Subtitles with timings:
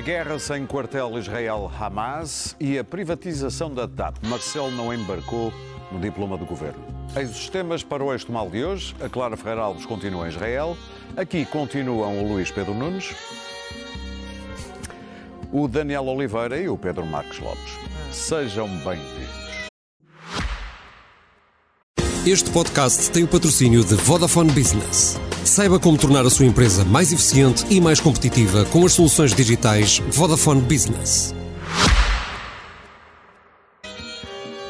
[0.00, 4.16] A guerra sem quartel Israel-Hamas e a privatização da TAP.
[4.22, 5.52] Marcelo não embarcou
[5.92, 6.82] no diploma do governo.
[7.14, 8.96] Eis os temas para o eixo mal de hoje.
[8.98, 10.74] A Clara Ferreira Alves continua em Israel.
[11.14, 13.14] Aqui continuam o Luís Pedro Nunes,
[15.52, 17.78] o Daniel Oliveira e o Pedro Marques Lopes.
[18.10, 19.29] Sejam bem-vindos.
[22.26, 25.18] Este podcast tem o patrocínio de Vodafone Business.
[25.42, 30.00] Saiba como tornar a sua empresa mais eficiente e mais competitiva com as soluções digitais
[30.10, 31.34] Vodafone Business.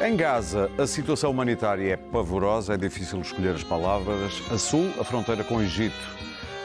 [0.01, 4.33] Em Gaza, a situação humanitária é pavorosa, é difícil escolher as palavras.
[4.49, 5.99] A sul, a fronteira com o Egito.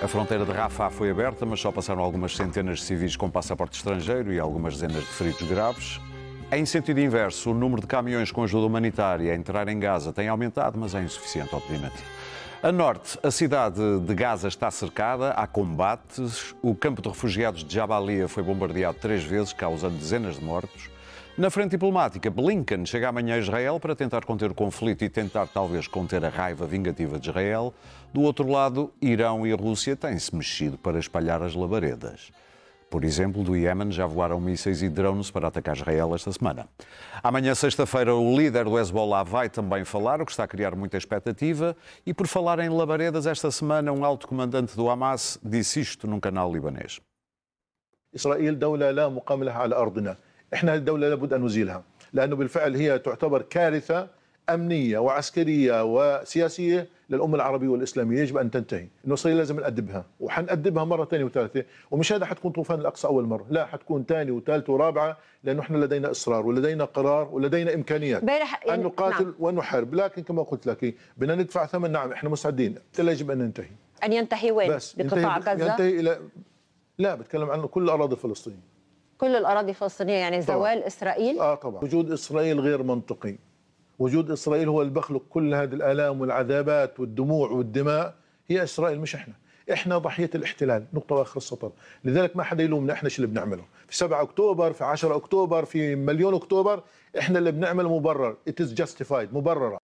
[0.04, 3.76] A fronteira de Rafah foi aberta, mas só passaram algumas centenas de civis com passaporte
[3.76, 6.00] estrangeiro e algumas dezenas de feridos graves.
[6.52, 10.28] Em sentido inverso, o número de caminhões com ajuda humanitária a entrar em Gaza tem
[10.28, 11.96] aumentado, mas é insuficiente, obviamente.
[12.62, 16.56] A norte, a cidade de Gaza está cercada, há combates.
[16.62, 20.90] O campo de refugiados de Jabalia foi bombardeado três vezes, causando dezenas de mortos.
[21.36, 25.48] Na frente diplomática, Blinken chega amanhã a Israel para tentar conter o conflito e tentar
[25.48, 27.74] talvez conter a raiva vingativa de Israel.
[28.14, 32.32] Do outro lado, Irão e Rússia têm-se mexido para espalhar as labaredas.
[32.91, 36.69] Por exemplo, do Iémen já voaram mísseis e drones para atacar Israel esta semana.
[37.23, 40.97] Amanhã, sexta-feira, o líder do Hezbollah vai também falar, o que está a criar muita
[40.97, 41.77] expectativa.
[42.05, 46.19] E por falar em labaredas, esta semana um alto comandante do Hamas disse isto num
[46.19, 47.01] canal libanês.
[48.15, 50.17] إسرائيل دولة لا مقام لها على أرضنا
[50.55, 54.09] إحنا هذه الدولة لابد أن نزيلها لأنه بالفعل هي تعتبر كارثة
[54.50, 58.88] أمنية وعسكرية وسياسية للأمة العربية والإسلامية يجب أن تنتهي.
[59.14, 63.66] إسرائيل لازم نأدبها وحنأدبها مرة ثانية وثالثة ومش هذا حتكون طوفان الأقصى أول مرة لا
[63.66, 69.24] حتكون ثانية وثالثة ورابعة لأنه إحنا لدينا إصرار ولدينا قرار ولدينا إمكانيات امبارح أن نقاتل
[69.24, 69.34] نعم.
[69.40, 69.94] ونحارب.
[69.96, 73.70] لكن كما قلت لك بدنا ندفع ثمن نعم إحنا مستعدين لا يجب أن ننتهي.
[74.04, 76.20] أن ينتهي وين؟ بس بقطاع ينتهي, غزة؟ ينتهي إلى
[76.98, 78.76] لا بتكلم عن كل الأراضي الفلسطينية.
[79.18, 80.58] كل الأراضي الفلسطينية يعني طبعاً.
[80.60, 81.84] زوال إسرائيل؟ آه طبعا.
[81.84, 83.36] وجود إسرائيل غير منطقي.
[84.00, 88.16] وجود إسرائيل هو اللي بخلق كل هذه الآلام والعذابات والدموع والدماء
[88.48, 89.34] هي إسرائيل مش إحنا
[89.74, 91.72] إحنا ضحية الاحتلال نقطة وآخر السطر
[92.04, 95.96] لذلك ما حدا يلومنا إحنا شو اللي بنعمله في 7 أكتوبر في 10 أكتوبر في
[95.96, 96.84] مليون أكتوبر
[97.20, 99.78] إحنا اللي بنعمل مبرر it is justified مبررة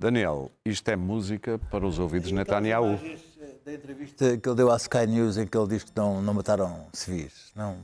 [0.00, 2.98] Daniel, isto é música para os ouvidos de Netanyahu.
[3.66, 6.32] Da entrevista que ele deu à Sky News em que ele diz que não, não
[6.32, 7.52] mataram civis.
[7.54, 7.76] Não.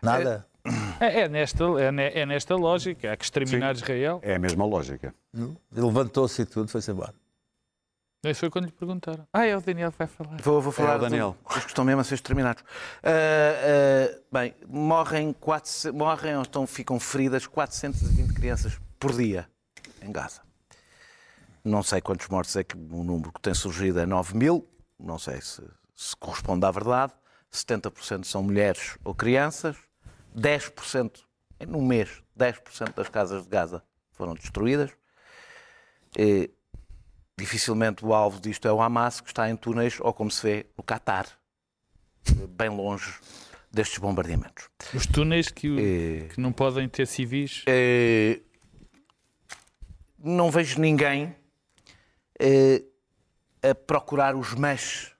[0.00, 0.46] Nada?
[0.54, 0.57] É,
[1.00, 3.12] é nesta, é, é nesta lógica.
[3.12, 4.20] Há que exterminar Israel.
[4.22, 5.14] É a mesma lógica.
[5.34, 7.14] Ele levantou-se e tudo, foi-se embora.
[8.26, 9.26] Isso foi quando lhe perguntaram.
[9.32, 10.36] Ah, é o Daniel que vai falar.
[10.42, 11.36] Vou, vou falar É o Daniel.
[11.54, 12.64] dos que estão mesmo a ser exterminados.
[13.02, 19.48] Ah, ah, bem, morrem, 400 morrem ou estão, ficam feridas 420 crianças por dia
[20.02, 20.40] em Gaza.
[21.64, 24.68] Não sei quantos mortos é que o número que tem surgido é 9 mil,
[24.98, 25.62] não sei se,
[25.94, 27.12] se corresponde à verdade.
[27.52, 29.76] 70% são mulheres ou crianças,
[30.36, 31.20] 10%,
[31.66, 34.90] num mês, 10% das casas de Gaza foram destruídas.
[36.16, 36.50] E,
[37.36, 40.66] dificilmente o alvo disto é o Hamas, que está em túneis, ou como se vê,
[40.76, 41.26] no Catar,
[42.50, 43.12] bem longe
[43.70, 44.68] destes bombardeamentos.
[44.94, 47.62] Os túneis que, o- Eh, que não podem ter civis.
[47.66, 48.40] eh,
[50.18, 51.34] não vejo ninguém
[53.62, 55.12] a procurar os mas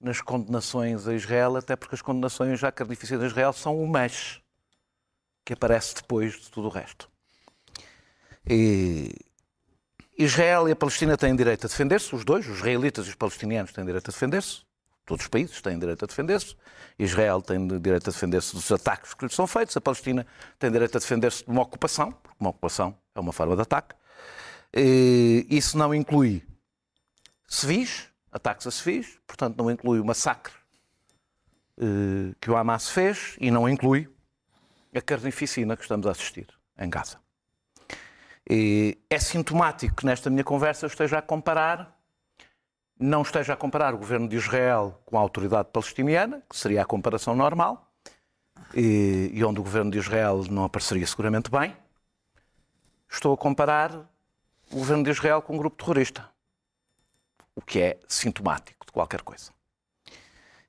[0.00, 4.40] nas condenações a Israel, até porque as condenações à carnificina de Israel são o mas
[5.44, 7.10] que aparece depois de tudo o resto.
[8.48, 9.14] E
[10.16, 13.72] Israel e a Palestina têm direito a defender-se, os dois, os israelitas e os palestinianos
[13.72, 14.62] têm direito a defender-se,
[15.04, 16.56] todos os países têm direito a defender-se.
[16.98, 20.26] Israel tem direito a defender-se dos ataques que lhes são feitos, a Palestina
[20.58, 23.94] tem direito a defender-se de uma ocupação, porque uma ocupação é uma forma de ataque.
[24.74, 26.46] E isso não inclui
[27.48, 30.52] civis, ataques a civis, portanto não inclui o massacre
[31.80, 34.08] eh, que o Hamas fez e não inclui
[34.94, 36.46] a carnificina que estamos a assistir
[36.78, 37.18] em Gaza.
[38.48, 41.96] E é sintomático que nesta minha conversa eu esteja a comparar,
[42.98, 46.84] não esteja a comparar o governo de Israel com a autoridade palestiniana, que seria a
[46.84, 47.90] comparação normal,
[48.74, 51.76] e, e onde o governo de Israel não apareceria seguramente bem.
[53.08, 53.94] Estou a comparar
[54.70, 56.28] o governo de Israel com um grupo terrorista,
[57.54, 59.50] o que é sintomático de qualquer coisa.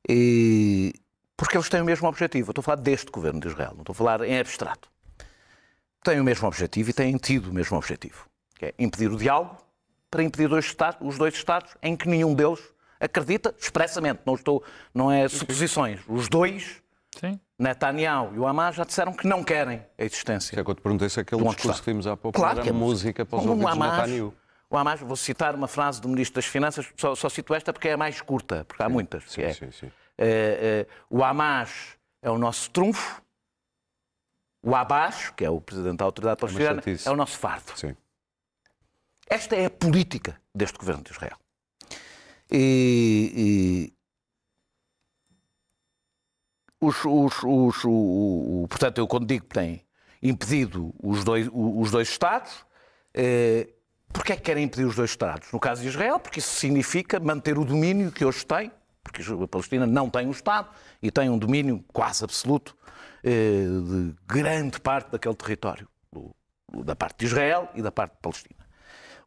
[0.07, 0.94] E,
[1.38, 2.50] porque eles têm o mesmo objetivo.
[2.50, 4.89] Eu estou a falar deste governo de Israel, não estou a falar em abstrato.
[6.04, 8.25] Têm o mesmo objetivo e têm tido o mesmo objetivo,
[8.56, 9.57] que é impedir o diálogo
[10.10, 12.60] para impedir dois Estados, os dois Estados em que nenhum deles
[13.00, 14.22] acredita expressamente.
[14.25, 14.63] Não, estou,
[14.94, 16.01] não é suposições.
[16.07, 16.81] Os dois,
[17.19, 17.39] Sim.
[17.57, 20.60] Netanyahu e o Hamas, já disseram que não querem a existência.
[20.60, 22.63] é que eu te perguntei se aquele Do discurso que vimos há pouco Claro era
[22.63, 24.34] que é música para os ouvidos de Hamas, Netanyahu.
[24.72, 27.90] O Hamas, vou citar uma frase do Ministro das Finanças, só, só cito esta porque
[27.90, 29.30] é a mais curta, porque há muitas.
[29.30, 29.92] Sim, é, sim, sim.
[30.18, 33.22] eh, o Hamas é o nosso trunfo.
[34.64, 37.08] O Abbas, que é o presidente da autoridade palestiniana, chatice.
[37.08, 37.72] é o nosso fardo.
[37.76, 37.98] Sim.
[39.28, 41.36] Esta é a política deste governo de Israel.
[42.52, 43.94] E, e
[46.80, 49.84] os, os- os- o, o- portanto, eu quando digo que tem
[50.22, 52.64] impedido os dois, os dois Estados,
[53.14, 53.68] eh,
[54.12, 55.52] porque é que querem impedir os dois Estados?
[55.52, 58.72] No caso de Israel, porque isso significa manter o domínio que hoje tem,
[59.04, 60.69] porque a Palestina não tem um Estado
[61.02, 62.75] e tem um domínio quase absoluto
[63.24, 65.88] eh, de grande parte daquele território,
[66.84, 68.62] da parte de Israel e da parte de Palestina.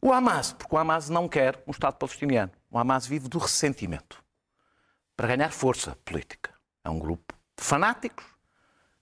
[0.01, 2.51] O Hamas, porque o Hamas não quer um Estado palestiniano.
[2.69, 4.23] O Hamas vive do ressentimento
[5.15, 6.53] para ganhar força política.
[6.83, 8.25] É um grupo de fanáticos,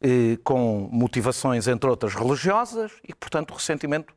[0.02, 4.14] eh, com motivações, entre outras, religiosas, e, portanto, o ressentimento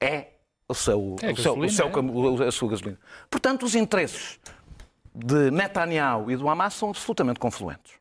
[0.00, 0.35] é
[0.68, 2.00] o seu, É o seu, o gasolina, seu é?
[2.00, 2.98] o- a sua gasolina.
[3.30, 4.38] Portanto, os interesses
[5.14, 7.94] de Netanyahu e do Hamas são absolutamente confluentes.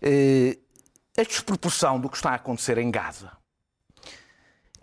[0.00, 0.58] Eh,
[1.18, 3.32] A desproporção do que está a acontecer em Gaza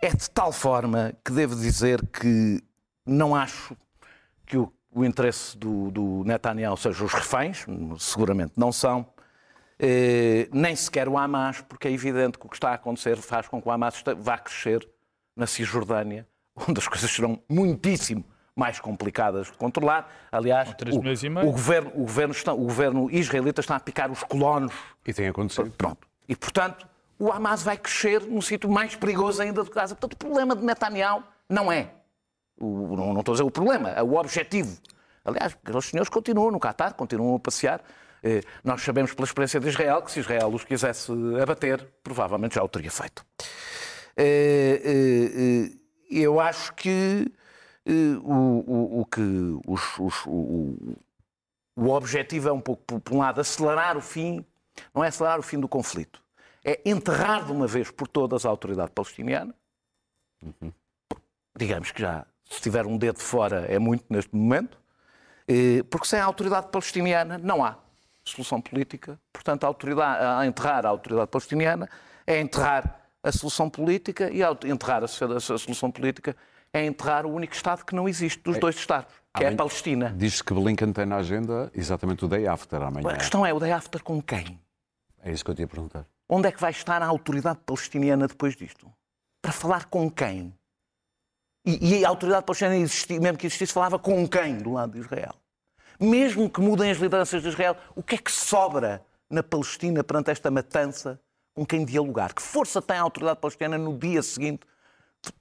[0.00, 2.62] é de tal forma que devo dizer que
[3.04, 3.76] não acho
[4.46, 7.66] que o, o interesse do, do Netanyahu seja os reféns,
[7.98, 9.04] seguramente não são,
[9.76, 13.48] eh, nem sequer o Hamas, porque é evidente que o que está a acontecer faz
[13.48, 14.88] com que o Hamas vá crescer
[15.34, 16.28] na Cisjordânia,
[16.68, 18.24] onde as coisas serão muitíssimo
[18.54, 20.10] mais complicadas de controlar.
[20.30, 20.98] Aliás, o,
[21.48, 24.72] o governo, o, governo está- o governo israelita está a picar os colonos
[25.06, 25.70] E tem acontecido.
[25.78, 26.06] Pronto.
[26.28, 26.86] E, portanto,
[27.18, 29.94] o Hamas vai crescer num sítio mais perigoso ainda do que Gaza.
[29.94, 31.90] Portanto, o problema de Netanyahu não é.
[32.58, 34.76] O, não, não estou a dizer o problema, é o objetivo.
[35.24, 37.80] Aliás, aqueles senhores continuam no Qatar, continuam a passear.
[38.22, 41.10] Eh, nós sabemos pela experiência de Israel que se Israel os quisesse
[41.42, 43.24] abater, provavelmente já o teria feito.
[46.20, 47.26] Eu acho que
[47.86, 49.20] eh, o, o- o que
[49.66, 50.96] os- os- o-
[51.76, 54.44] o- objetivo é um pouco, por, um lado, acelerar o fim,
[54.94, 56.22] não é acelerar o fim do conflito,
[56.64, 59.54] é enterrar de uma vez por todas a autoridade palestiniana.
[61.56, 64.78] Digamos que já, se tiver um dedo fora, é muito neste momento,
[65.52, 67.76] Eh, porque sem a autoridade palestiniana não há
[68.22, 69.18] solução política.
[69.32, 71.88] Portanto, a, autoridade, a enterrar a autoridade palestiniana
[72.24, 75.08] é enterrar a solução política e ao enterrar a, a-
[75.58, 76.36] solução política
[76.72, 79.56] é enterrar o único Estado que não existe dos dois Estados, que é a Amanhã-
[79.56, 80.14] Palestina.
[80.16, 83.08] Diz-se que Blinken tem na agenda exatamente o day after amanhã.
[83.10, 84.58] A questão é, o day after com quem?
[85.22, 86.06] É isso que eu te ia perguntar.
[86.28, 88.90] Onde é que vai estar a autoridade palestiniana depois disto?
[89.42, 90.54] Para falar com quem?
[91.66, 95.00] E, e a autoridade palestiniana, existi, mesmo que existisse, falava com quem do lado de
[95.00, 95.34] Israel?
[95.98, 100.30] Mesmo que mudem as lideranças de Israel, o que é que sobra na Palestina perante
[100.30, 101.20] esta matança?
[101.60, 102.32] Com quem dialogar?
[102.32, 104.60] Que força tem a autoridade palestiniana no dia seguinte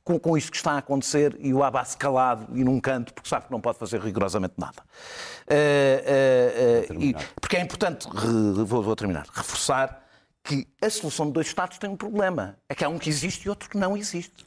[0.04, 3.30] com, com isto que está a acontecer e o Abbas calado e num canto porque
[3.30, 4.84] sabe que não pode fazer rigorosamente nada?
[5.48, 10.06] Eh, eh, eh, e- porque é importante, re- vou, vou terminar, reforçar
[10.44, 12.58] que a solução de dois Estados tem um problema.
[12.68, 14.46] É que há um que existe e outro que não existe.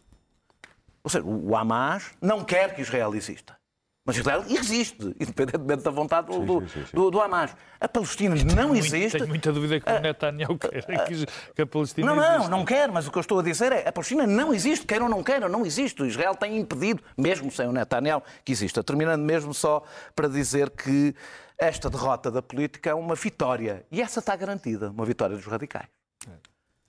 [1.03, 3.57] Ou seja, o Hamas não quer que Israel exista.
[4.04, 6.60] Mas Israel existe, independentemente da vontade do, do,
[6.93, 7.54] do- do Hamas.
[7.81, 9.16] A Palestina não Muito- existe.
[9.16, 12.50] Tenho muita dúvida que o Netanyahu queira que, que a Palestina Não, não, exista.
[12.50, 15.04] não quer, mas o que eu estou a dizer é a Palestina não existe, queiram
[15.06, 16.02] ou não queiram, não existe.
[16.02, 18.82] O Israel tem impedido, mesmo sem o Netanyahu, que exista.
[18.82, 19.85] Terminando mesmo só
[20.16, 21.14] para dizer que
[21.56, 23.87] esta derrota da política é uma vitória.
[23.88, 25.87] E essa está garantida, uma vitória dos radicais.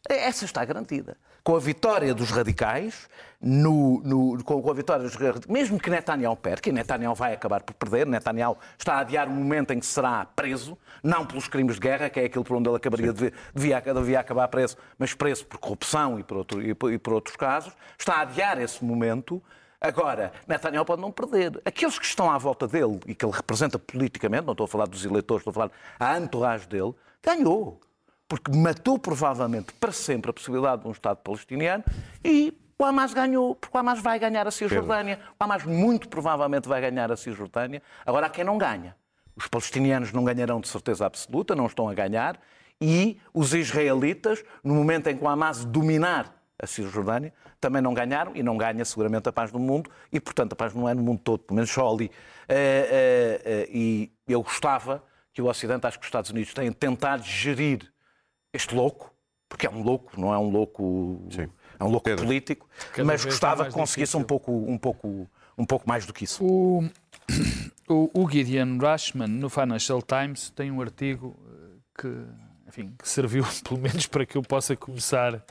[0.10, 1.15] Essa está garantida.
[1.43, 3.07] Com a vitória dos radicais,
[3.41, 7.33] no, no- com, com a vitória dos radicais, mesmo que Netanyahu perca, e Netanyahu vai
[7.33, 11.48] acabar por perder, Netanyahu está a adiar o momento em que será preso, não pelos
[11.48, 14.75] crimes de guerra, que é aquilo por onde ele acabaria de, devia, devia acabar preso,
[14.98, 18.22] mas preso por corrupção e por, outro- e por- e por outros casos, está a
[18.22, 19.41] adiar esse momento.
[19.79, 21.62] Agora, Netanyahu pode não perder.
[21.65, 24.86] Aqueles que estão à volta dele e que ele representa politicamente, não estou a falar
[24.88, 27.79] dos eleitores, estou a falar a entourage dele, ganhou
[28.34, 31.84] porque matou provavelmente para sempre a possibilidade de um Estado palestiniano
[32.25, 35.20] e o Hamas ganhou, porque o Hamas vai ganhar a Cisjordânia.
[35.40, 37.80] O Hamas muito provavelmente vai ganhar a Cisjordânia.
[38.04, 38.96] Agora há quem não ganha.
[39.36, 42.40] Os palestinianos não ganharão de certeza absoluta, não estão a ganhar,
[42.82, 48.32] e os israelitas, no momento em que o Hamas dominar a Cisjordânia, também não ganharam
[48.34, 51.04] e não ganha seguramente a paz no mundo e, portanto, a paz não é no
[51.04, 52.10] mundo todo, pelo menos só ali.
[52.50, 56.72] Eh, eh, eh, e eu gostava que o Ocidente, acho que os Estados Unidos têm
[56.72, 57.93] tentado gerir
[58.53, 59.12] este louco,
[59.50, 61.22] porque é um louco, não é um louco,
[61.79, 62.25] é um louco Pedro.
[62.25, 66.13] político, Cada mas está gostava que conseguisse um pouco, um pouco, um pouco mais do
[66.13, 66.43] que isso.
[66.45, 66.83] O,
[67.89, 72.25] o, o Gideon Rashman, no Financial Times, tem um artigo eh, que,
[72.67, 75.43] enfim, que serviu pelo menos para que eu possa começar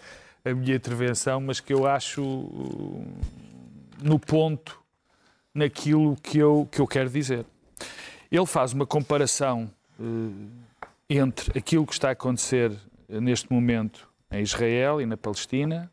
[0.44, 3.06] a minha intervenção, mas que eu acho uh,
[4.02, 4.82] no ponto
[5.54, 7.44] naquilo que eu, que eu quero dizer.
[8.30, 10.72] Ele faz uma comparação eh,
[11.10, 12.72] entre aquilo que está a acontecer
[13.20, 15.90] neste momento em Israel e na Palestina,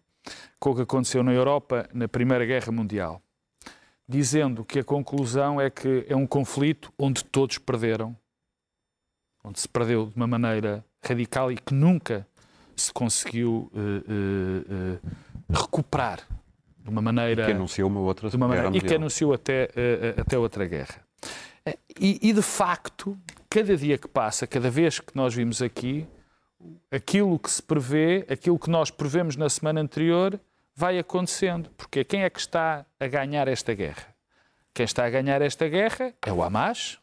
[0.59, 3.21] com o que aconteceu na Europa na Primeira Guerra Mundial,
[4.07, 8.15] dizendo que a conclusão é que é um conflito onde todos perderam,
[9.43, 12.27] onde se perdeu de uma maneira radical e que nunca
[12.75, 16.19] se conseguiu uh, uh, uh, recuperar
[16.77, 17.45] de uma maneira.
[17.45, 19.69] Que anunciou uma outra uma maneira, guerra E que anunciou até,
[20.17, 21.01] até outra guerra.
[21.99, 23.17] E, e, de facto,
[23.49, 26.07] cada dia que passa, cada vez que nós vimos aqui,
[26.91, 30.39] aquilo que se prevê, aquilo que nós prevemos na semana anterior,
[30.75, 31.69] vai acontecendo.
[31.77, 34.15] Porque quem é que está a ganhar esta guerra?
[34.73, 36.99] Quem está a ganhar esta guerra é o Hamas,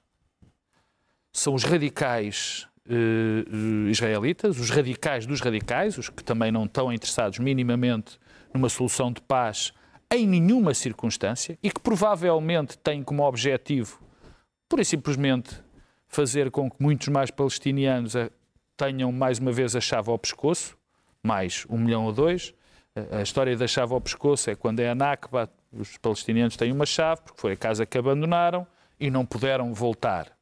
[1.33, 7.39] são os radicais eh, israelitas, os radicais dos radicais, os que também não estão interessados
[7.39, 8.19] minimamente
[8.55, 9.73] numa solução de paz
[10.11, 14.01] em nenhuma circunstância e que provavelmente têm como objetivo,
[14.69, 15.63] pura e simplesmente,
[16.09, 18.15] fazer com que muitos mais palestinianos
[18.77, 20.77] tenham mais uma vez a chave ao pescoço,
[21.23, 22.55] mais um milhão ou dois.
[23.11, 26.87] A história da chave ao pescoço é quando é a Nakba, os palestinianos têm uma
[26.87, 28.67] chave, porque foi a casa que abandonaram
[28.99, 30.33] e não puderam voltar.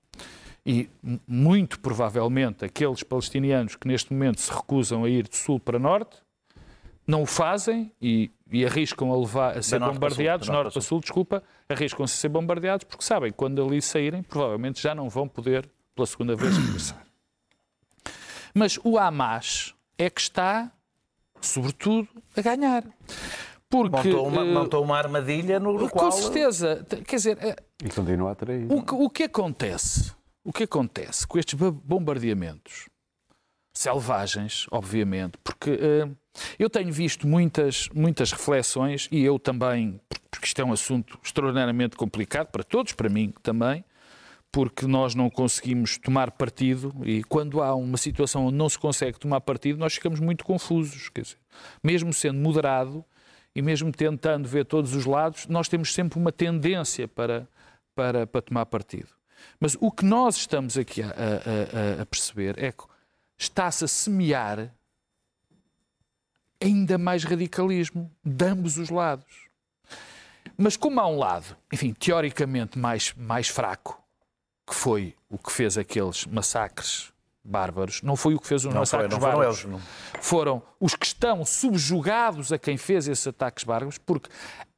[0.65, 0.89] E
[1.27, 6.25] muito provavelmente aqueles palestinianos que neste momento se recusam a ir de sul para norte
[7.07, 10.63] não o fazem e, e arriscam a, levar, a ser norte para bombardeados, sul, da
[10.63, 14.81] norte para sul, desculpa, arriscam-se a ser bombardeados porque sabem que quando ali saírem, provavelmente
[14.81, 17.04] já não vão poder pela segunda vez regressar.
[18.55, 20.71] Mas o Hamas é que está,
[21.41, 22.85] sobretudo, a ganhar.
[23.69, 26.13] Porque, Montou uma, eh, montou uma armadilha no, com qual...
[26.13, 28.71] certeza, quer dizer, eh, E continua a atrair.
[28.71, 30.13] o que, o que acontece?
[30.45, 32.89] O que acontece com estes ba- bombardeamentos
[33.77, 36.09] selvagens, obviamente, porque eh,
[36.59, 41.97] eu tenho visto muitas, muitas reflexões e eu também, porque isto é um assunto extraordinariamente
[41.97, 43.85] complicado para todos, para mim também,
[44.55, 49.19] porque nós não conseguimos tomar partido e quando há uma situação onde não se consegue
[49.19, 51.11] tomar partido, nós ficamos muito confusos.
[51.13, 51.37] Dizer,
[51.83, 53.05] mesmo sendo moderado
[53.53, 57.49] e mesmo tentando ver todos os lados, nós temos sempre uma tendência para,
[57.97, 59.09] para, para tomar partido.
[59.59, 62.85] Mas o que nós estamos aqui a, a- a- a perceber é que
[63.37, 64.73] está-se a semear
[66.63, 69.49] ainda mais radicalismo de ambos os lados.
[70.57, 74.01] Mas como há um lado, enfim, teoricamente mais, mais fraco,
[74.67, 77.13] que foi o que fez aqueles massacres
[77.47, 79.71] bárbaros, não foi o que fez os Não, foi, massacres não foram bárbaros, eles.
[79.73, 79.81] Não.
[80.23, 84.31] foram os que estão subjugados a quem fez esses ataques bárbaros, porque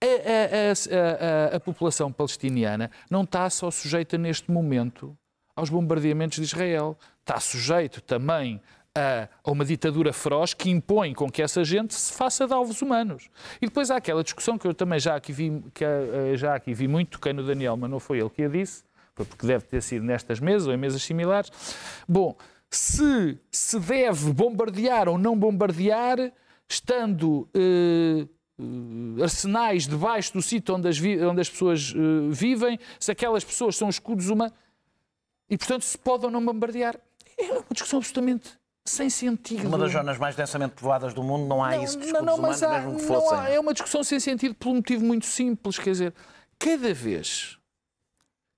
[0.03, 5.17] a, a- a- a- população palestiniana não está só sujeita neste momento
[5.55, 8.61] aos bombardeamentos de Israel, está sujeito também
[8.99, 13.29] a, uma ditadura feroz que impõe com que essa gente se faça de alvos humanos.
[13.63, 16.75] E depois há aquela discussão que eu também já aqui vi, que, eh, já aqui
[16.75, 18.86] vi muito, toquei no Daniel, mas não foi ele que a disse, foi
[19.25, 21.51] porque deve ter sido nestas mesas ou em mesas similares.
[22.09, 22.37] Bom,
[22.71, 26.19] se se deve bombardear ou não bombardear,
[26.69, 28.27] estando eh,
[29.23, 33.89] arsenais debaixo do sítio onde as, onde as pessoas eh, vivem, se aquelas pessoas são
[33.89, 34.55] escudos humanos,
[35.49, 36.97] e portanto se pode ou não bombardear.
[37.39, 38.51] É uma discussão absolutamente
[38.85, 39.67] sem sentido.
[39.67, 42.27] Uma das zonas mais densamente povoadas do mundo não há Não, isso de não, escudos
[42.27, 43.39] não, humanos, mas há- mesmo que não fossem.
[43.39, 45.77] há- é uma discussão sem sentido por um motivo muito simples.
[45.79, 46.15] Quer dizer,
[46.59, 47.56] cada vez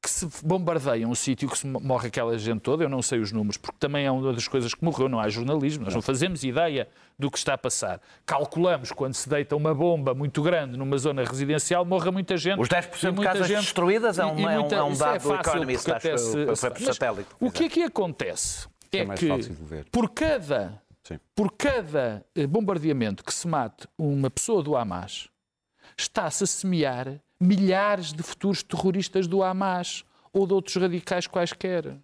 [0.01, 3.33] que se bombardeia um sítio que se morre aquela gente toda, eu não sei os
[3.33, 6.45] números, porque também é uma das coisas que morreu, não há jornalismo, nós não fazemos
[6.45, 6.89] ideia
[7.19, 8.01] do que está a passar.
[8.25, 12.61] Calculamos quando se deita uma bomba muito grande numa zona residencial, morre muita gente.
[12.61, 14.83] Os 10% e de casas gente- destruídas é um- e- e é um- muita- é
[14.85, 17.29] um isso dado do fácil, Economist, porque acho até que se- satélite.
[17.41, 18.69] O que é que acontece?
[18.93, 19.29] É É que
[19.91, 21.19] por cada Sim.
[21.35, 25.29] por cada eh, bombardeamento que se mate uma pessoa do Hamas,
[25.97, 31.97] está-se a semear milhares de futuros terroristas do Hamas ou de outros radicais quaisquer.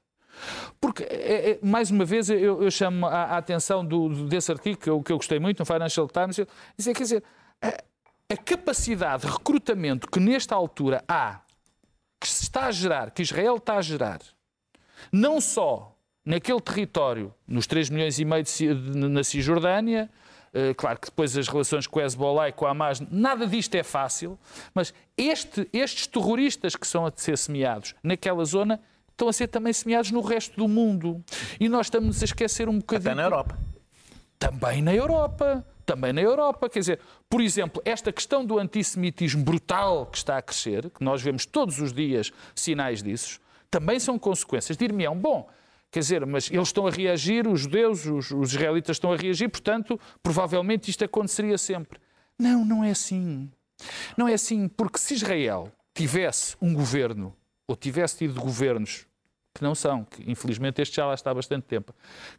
[0.80, 4.78] Porque, é- é- mais uma vez, eu, eu chamo a, a atenção do, desse artigo,
[4.78, 7.24] que eu, que eu gostei muito, no Financial Times, eu- dizer, quer dizer,
[7.62, 7.68] a,
[8.32, 11.40] a capacidade de recrutamento que nesta altura há,
[12.20, 14.20] que se está a gerar, que Israel está a gerar,
[15.12, 18.74] não só naquele território, nos 3 milhões e meio de,
[19.08, 20.10] na Cisjordânia,
[20.76, 23.82] claro que depois as relações com o Hezbollah e com a Hamas, nada disto é
[23.82, 24.38] fácil,
[24.75, 28.80] mas este- estes terroristas que são a ser semeados naquela zona
[29.11, 31.23] estão a ser também semeados no resto do mundo.
[31.61, 33.58] E nós estamos a esquecer um bocadinho Até na Europa.
[34.38, 35.64] também na Europa.
[35.87, 36.68] Também na Europa.
[36.70, 41.20] Quer dizer, por exemplo, esta questão do antissemitismo brutal que está a crescer, que nós
[41.20, 43.38] vemos todos os dias sinais disso,
[43.70, 44.76] também são consequências.
[44.78, 45.46] Dir-me-ão, bom,
[45.94, 49.48] quer dizer, mas eles estão a reagir, os judeus, os, os israelitas estão a reagir,
[49.48, 52.00] portanto, provavelmente isto aconteceria sempre.
[52.36, 53.48] Não, não é assim.
[54.16, 57.32] Não é assim, porque se Israel tivesse um governo,
[57.68, 59.06] ou tivesse tido governos
[59.54, 61.94] que não são, que infelizmente este já lá está há bastante tempo,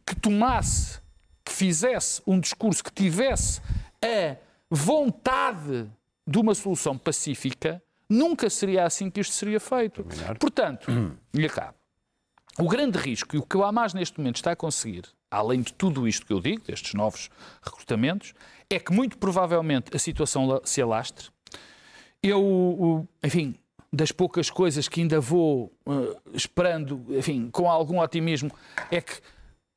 [0.06, 1.00] que tomasse,
[1.46, 3.62] que fizesse um discurso que tivesse
[4.04, 4.36] a
[4.70, 5.90] vontade
[6.28, 10.06] de uma solução pacífica, nunca seria assim que isto seria feito.
[10.38, 10.92] Portanto,
[11.34, 11.85] e acabo.
[12.58, 15.74] O grande risco e o que o Hamas neste momento está a conseguir, além de
[15.74, 17.30] tudo isto que eu digo, destes novos
[17.62, 18.34] recrutamentos,
[18.70, 21.28] é que muito provavelmente a situação se alastre.
[22.24, 23.56] Eu, enfim,
[23.92, 28.50] das poucas coisas que ainda vou eh, esperando, enfim, com algum otimismo,
[28.90, 29.20] é que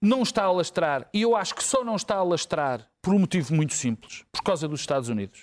[0.01, 3.19] não está a lastrar, e eu acho que só não está a lastrar por um
[3.19, 5.41] motivo muito simples, por causa dos Estados Unidos,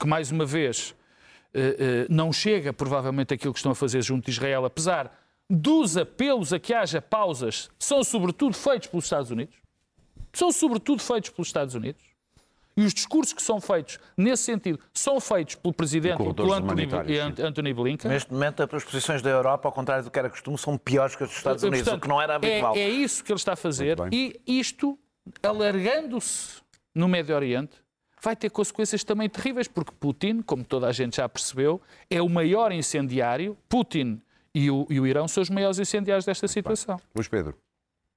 [0.00, 0.94] que mais uma vez
[1.52, 5.96] eh, eh, não chega provavelmente aquilo que estão a fazer junto de Israel, apesar dos
[5.96, 9.56] apelos a que haja pausas, são sobretudo feitos pelos Estados Unidos.
[10.32, 12.02] São sobretudo feitos pelos Estados Unidos.
[12.74, 17.74] E os discursos que são feitos nesse sentido são feitos pelo Presidente, corredores pelo Anthony,
[17.74, 18.10] Blinken.
[18.10, 21.22] Neste momento, as posições da Europa, ao contrário do que era costume, são piores que
[21.22, 22.74] as dos Estados Unidos, Portanto, o que não era habitual.
[22.74, 24.98] É, é isso que ele está a fazer e isto,
[25.42, 26.62] alargando-se
[26.94, 27.76] no Médio Oriente,
[28.22, 32.28] vai ter consequências também terríveis, porque Putin, como toda a gente já percebeu, é o
[32.28, 33.58] maior incendiário.
[33.68, 34.22] Putin
[34.54, 37.00] e o, e o Irão são os maiores incendiários desta situação.
[37.14, 37.54] Luís Pedro.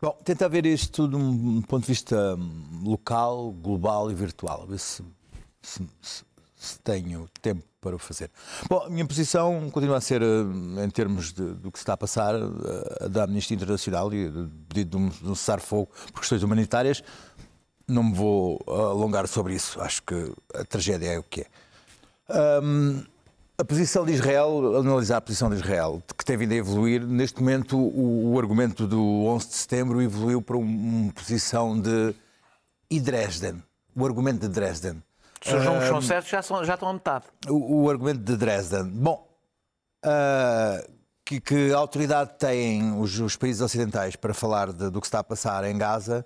[0.01, 4.63] Bom, tentar ver isto de um ponto de vista hum, local, global e virtual.
[4.63, 5.01] A ver se,
[5.61, 6.23] se- se-
[6.55, 8.29] se tenho tempo para o fazer.
[8.69, 11.93] Bom, a minha posição continua a ser, hum, em termos de- do que se está
[11.93, 16.19] a passar, eh, a da Amnistia Internacional e do pedido de um, um cessar-fogo por
[16.19, 17.01] questões humanitárias.
[17.87, 19.79] Não me vou alongar sobre isso.
[19.79, 21.47] Acho que a tragédia é o que é.
[22.61, 23.03] Hum,
[23.57, 27.39] a posição de Israel, analisar a posição de Israel, que tem vindo a evoluir, neste
[27.39, 30.61] momento o, o argumento do 11 de setembro evoluiu para um-
[31.05, 32.13] uma posição de
[32.91, 33.63] e Dresden,
[33.95, 35.01] o argumento de Dresden.
[35.41, 37.25] Se os números são certos, já, são, já estão a metade.
[37.47, 38.83] O, o argumento de Dresden.
[38.85, 39.27] Bom,
[40.03, 40.83] ah,
[41.23, 45.23] que, que autoridade têm os, os países ocidentais para falar de- do que está a
[45.23, 46.25] passar em Gaza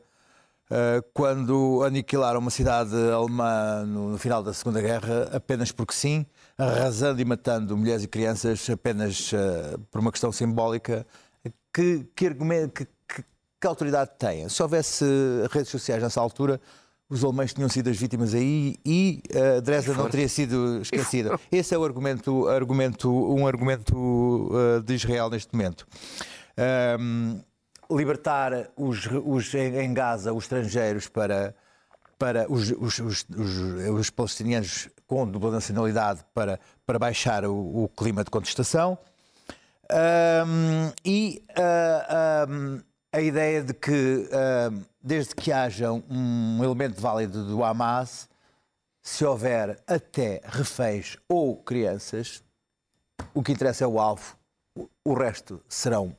[0.71, 6.25] ah, quando aniquilaram uma cidade alemã no, no final da Segunda Guerra apenas porque sim,
[6.59, 11.05] arrasando e matando mulheres e crianças apenas ah, por uma questão simbólica?
[11.73, 13.23] Que, que, argumento, que, que-
[13.61, 14.47] que autoridade têm?
[14.49, 15.03] Se houvesse
[15.51, 16.59] redes sociais nessa altura,
[17.09, 21.39] os alemães tinham sido as vítimas aí e ah, Dresden não teria sido esquecida.
[21.51, 25.87] Esse é o argumento, argumento um argumento ah, de Israel neste momento.
[26.57, 27.39] Ahm,
[27.91, 31.55] libertar os, os- em Gaza os estrangeiros para,
[32.19, 37.89] para os, os, os, os- os palestinianos com dupla nacionalidade para, para baixar o, o
[37.89, 38.97] clima de contestação.
[39.89, 42.79] Ahm, e ah, ahm,
[43.11, 48.29] a ideia de que, ahm, desde que haja um elemento válido do Hamas,
[49.01, 52.43] se houver até reféns ou crianças,
[53.33, 54.35] o que interessa é o alvo,
[55.03, 56.15] o resto serão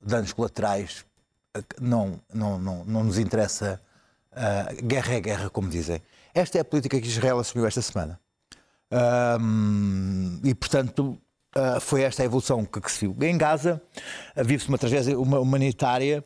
[0.00, 1.04] danos colaterais.
[1.80, 3.80] Não, não, não, não nos interessa.
[4.32, 6.00] Ah, guerra é guerra, como dizem.
[6.34, 8.18] Esta é a política que Israel assumiu esta semana.
[8.92, 11.18] Ahm, e, portanto,
[11.54, 13.16] ah, foi esta a evolução que, que se viu.
[13.20, 13.80] Em Gaza,
[14.36, 16.24] ah, vive-se uma tragédia huma- humanitária,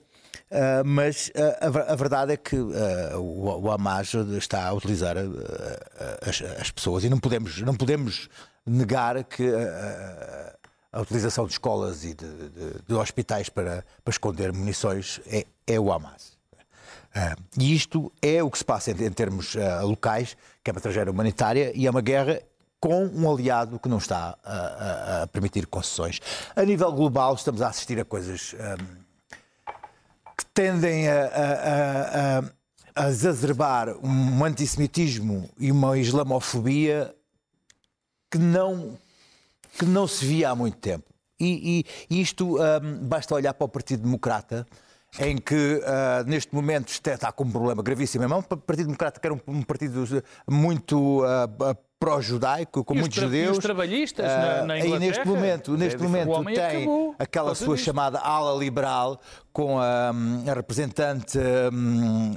[0.50, 5.16] ah, mas a, a verdade é que o, o Hamas está a utilizar
[6.22, 8.28] as, as pessoas e não podemos, não podemos
[8.66, 9.46] negar que
[10.92, 15.78] a utilização de escolas e de, de- de hospitais para, para esconder munições é, é
[15.80, 16.33] o Hamas.
[17.14, 20.80] Ah, e isto é o que se passa em, termos ah, locais, que é uma
[20.80, 22.40] tragédia humanitária e é uma guerra
[22.80, 26.20] com um aliado que não está a, a- a permitir concessões.
[26.54, 28.76] A nível global, estamos a assistir a coisas ah,
[30.36, 32.38] que tendem a, a-
[32.96, 37.14] a- a- exacerbar um antissemitismo e uma islamofobia
[38.30, 38.98] que não
[39.78, 41.04] que não se via há muito tempo.
[41.40, 44.64] E, e isto hum, basta olhar para o Partido Democrata,
[45.18, 48.24] em que ah, neste momento está, está com um problema gravíssimo.
[48.24, 50.04] É um Partido Democrata que era um, um partido
[50.48, 53.58] muito ah, ah, pró-judaico, com E os muitos tra- e os judeus.
[53.58, 55.24] trabalhistas na- Ah, na e neste Inglaterra?
[55.24, 56.28] momento, neste É diferente.
[56.28, 57.84] O momento tem acabou aquela sua disto.
[57.86, 59.18] chamada ala liberal
[59.52, 61.38] com a, hum, a representante
[61.72, 62.34] hum,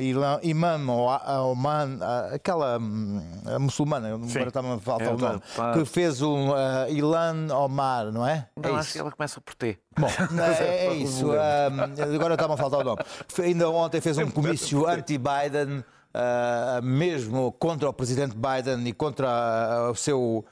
[0.00, 5.10] Ilan- Imam, ou a- Oman, ah, aquela hum, a muçulmana, agora está-me a faltar É,
[5.12, 5.40] o nome,
[5.74, 8.48] que fez um ah, Ilan Omar, não é?
[8.56, 8.92] Não, é acho isso.
[8.94, 9.78] que ela começa por T.
[9.98, 10.06] Bom,
[10.60, 11.30] é, é isso.
[11.32, 11.68] Ah,
[12.14, 13.02] agora está-me a faltar o nome.
[13.42, 19.90] Ainda ontem fez um comício anti-Biden, ah, mesmo contra o presidente Biden e contra ah,
[19.90, 20.44] o seu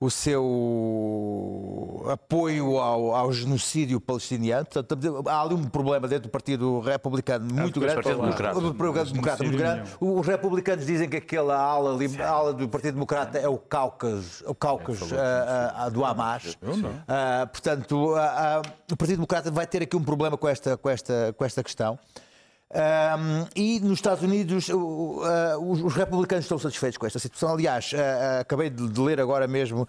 [0.00, 4.64] o seu apoio ao, ao genocídio palestiniano.
[4.64, 7.96] Portanto, há ali um problema dentro do Partido Republicano muito grande.
[7.96, 8.60] Partido Democrata.
[8.60, 9.90] Do Partido Democrata muito grande.
[10.00, 15.14] Os republicanos dizem que aquela ala, ala do Partido Democrata é o Cáucaso, o Cáucaso
[15.14, 16.56] ah, ah, do Hamas.
[17.06, 21.34] Ah, portanto, ah, o Partido Democrata vai ter aqui um problema com esta, com esta,
[21.36, 21.98] com esta questão.
[22.72, 27.52] Um, e nos Estados Unidos o- ah, os, os republicanos estão satisfeitos com esta situação.
[27.54, 29.88] Aliás, ah, acabei de, de ler agora mesmo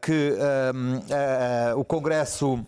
[0.00, 0.36] que
[1.76, 2.64] o Congresso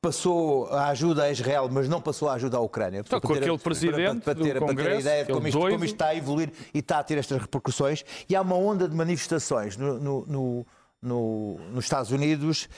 [0.00, 2.98] passou a ajuda a Israel, mas não passou a ajuda à Ucrânia.
[3.00, 5.58] Então, com aquele presidente para, ter, do para ter a Congresso, ideia de como isto,
[5.72, 8.04] como isto está a evoluir e está a ter estas repercussões.
[8.28, 10.66] E há uma onda de manifestações no- no- no-
[11.04, 12.68] no- nos Estados Unidos,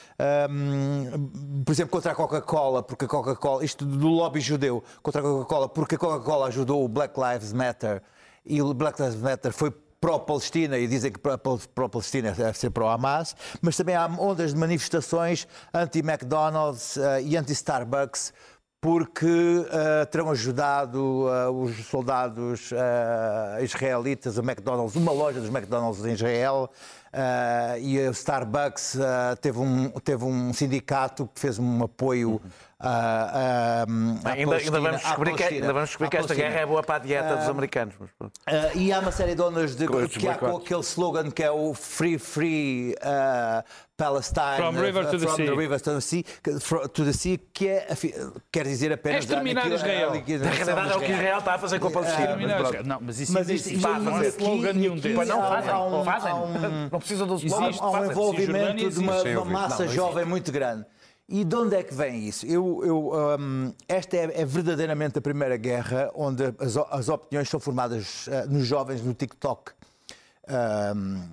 [0.50, 5.24] hum, por exemplo, contra a Coca-Cola, porque a Coca-Cola, isto do lobby judeu, contra a
[5.24, 8.02] Coca-Cola, porque a Coca-Cola ajudou o Black Lives Matter.
[8.44, 11.38] E o Black Lives Matter foi pró-Palestina e dizem que pró-
[11.74, 18.32] pró-Palestina deve ser pró-Hamas, mas também há ondas de manifestações anti-McDonald's eh, e anti-Starbucks
[18.78, 19.26] porque
[19.70, 22.70] eh, terão ajudado eh, os soldados
[23.60, 26.70] israelitas, a McDonald's, uma loja dos McDonald's em Israel,
[27.80, 32.40] e a Starbucks eh, teve, um, teve um sindicato que fez um apoio
[32.78, 36.60] ah, ah, à Ainda, vamos descobrir que, Palestina, ainda vamos descobrir à que esta guerra
[36.60, 37.94] é boa para a dieta dos americanos.
[37.98, 38.32] mas pronto.
[38.46, 41.30] Ah, e há uma série de ondas de, Com estes que há com aquele slogan
[41.30, 43.64] que é o Free Free ah,
[43.96, 45.46] Palestine From river ah, to the from sea.
[45.46, 46.22] the river to the sea,
[46.92, 48.14] to the sea, que é, afi-
[48.52, 50.10] quer dizer apenas É exterminar Israel.
[50.10, 52.32] Na realidade é o de que Israel está a fazer com a Palestina.
[52.32, 52.36] Ah,
[52.72, 52.86] mas.
[52.86, 53.74] Não, mas isso Mas existe.
[53.76, 55.00] isto- não há aqui- slogan nenhum.
[55.00, 56.30] Pois não fazem, um- fazem.
[56.30, 60.52] há um- Não precisam dos Há, slogans, há um envolvimento de uma, massa jovem muito
[60.52, 60.84] grande.
[61.28, 62.46] E de onde é que vem isso?
[62.46, 67.58] Eu, eu, hum, esta é, é verdadeiramente a primeira guerra onde as, as opiniões são
[67.58, 69.72] formadas ah, nos jovens no TikTok.
[70.94, 71.28] Hum,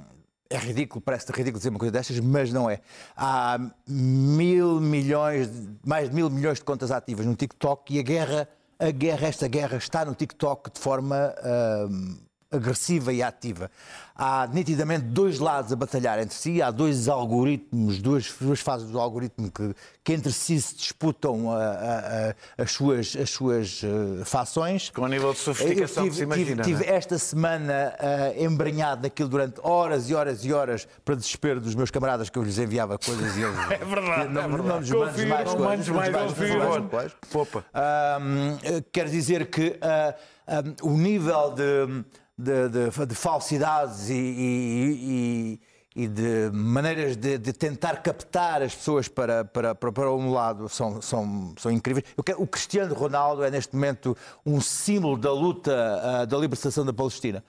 [0.50, 2.80] é ridículo, parece ridículo dizer uma coisa destas, mas não é.
[3.16, 5.50] Há mil milhões,
[5.86, 9.48] mais de mil milhões de contas ativas no TikTok e a guerra, a guerra, esta
[9.48, 11.36] guerra está no TikTok de forma
[11.90, 12.18] hum,
[12.56, 13.70] agressiva e ativa.
[14.16, 19.00] Há nitidamente dois lados a batalhar entre si, há dois algoritmos, duas, duas fases do
[19.00, 24.24] algoritmo que, que entre si se disputam a- a- a- as suas, as suas eh,
[24.24, 24.92] fações.
[24.92, 26.64] Com o nível de sofisticação Eu que se tive, imagina.
[26.64, 26.96] tive, tive é?
[26.96, 31.90] esta semana ah, embrenhado naquilo durante horas e horas e horas para desespero dos meus
[31.90, 35.28] camaradas que eu lhes enviava coisas e eles É verdade, não, é não nos Confio,
[35.28, 35.88] mais não coisas.
[35.88, 37.64] não mais, confio.
[38.64, 40.14] eh, quer dizer que ah,
[40.48, 42.04] ahm, o nível de,
[42.38, 45.60] de- de- de falsidades e, e-
[45.96, 50.32] e- e de maneiras de, de tentar captar as pessoas para, para, para, para um
[50.32, 52.06] lado são, são, são incríveis.
[52.38, 55.72] O Cristiano Ronaldo é neste momento um símbolo da luta
[56.22, 57.44] ah, da libertação da Palestina.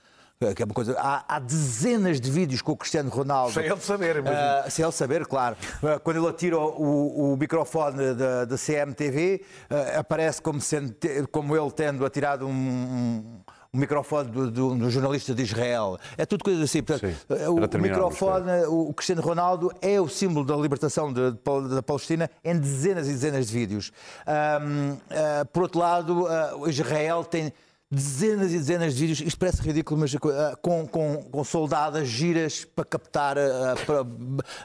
[0.53, 3.53] Que é uma coisa, há, há dezenas de vídeos com o Cristiano Ronaldo.
[3.53, 4.37] Sem ele saber, imagino.
[4.37, 5.55] Ah, sem ele saber, claro.
[5.81, 10.93] Ah, Quando ele atira o, o microfone da, CMTV, ah, aparece como, sendo,
[11.31, 13.39] como ele tendo atirado um,
[13.75, 15.97] um- um microfone do, do- do jornalista de Israel.
[16.17, 16.81] É tudo coisa assim.
[16.81, 17.17] Portanto, Sim.
[17.29, 21.83] ah, o, o microfone, o Cristiano Ronaldo é o símbolo da libertação de- de da
[21.83, 23.91] Palestina em dezenas e dezenas de vídeos.
[24.25, 26.25] Ahm, ah, por outro lado,
[26.59, 27.51] o Israel tem
[27.91, 32.65] dezenas e dezenas de vídeos, isto parece ridículo, mas ah, com, com, com soldadas giras
[32.65, 34.01] para captar ah, para,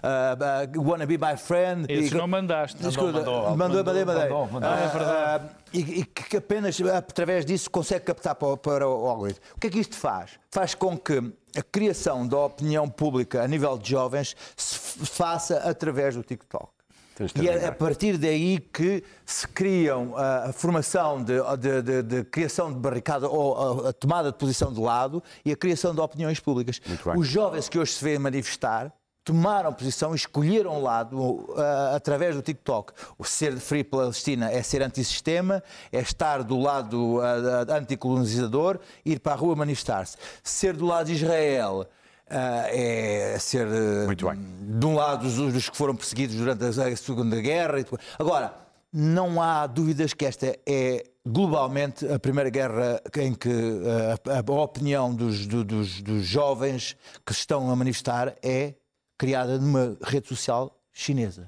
[0.02, 1.86] ah, ah, Wanna Be My Friend.
[1.92, 2.76] Esses E- não mandaste.
[2.86, 4.68] Escuta, Mandou, mandou, mandou, mandou.
[4.68, 5.48] Ah, É verdade.
[5.72, 9.42] e, e que apenas através disso consegue captar para, o- para o algoritmo.
[9.56, 10.32] O que é que isto faz?
[10.50, 11.18] Faz com que
[11.56, 16.68] a criação da opinião pública a nível de jovens se faça através do TikTok.
[17.42, 22.24] E é a partir daí que se criam ah, a formação de, de- de- de
[22.24, 26.00] criação de barricada ou a, a tomada de posição de lado e a criação de
[26.00, 26.80] opiniões públicas.
[27.20, 32.92] Os jovens que hoje se vêem manifestar tomaram posição escolheram lado ah, através do TikTok.
[33.18, 39.32] O ser Free Palestina é ser antissistema, é estar do lado ah, anticolonizador, ir para
[39.32, 40.16] a rua manifestar-se.
[40.42, 41.86] Ser do lado de Israel
[42.34, 44.38] é ser ah, Muito bem.
[44.78, 47.80] de um lado os, os que foram perseguidos durante a Segunda Guerra.
[47.80, 48.54] e depois- Agora,
[48.92, 53.48] não há dúvidas que esta é globalmente a primeira guerra em que
[54.26, 58.74] ah, a, a opinião dos, do- dos- dos jovens que estão a manifestar é
[59.18, 61.46] criada numa rede social chinesa.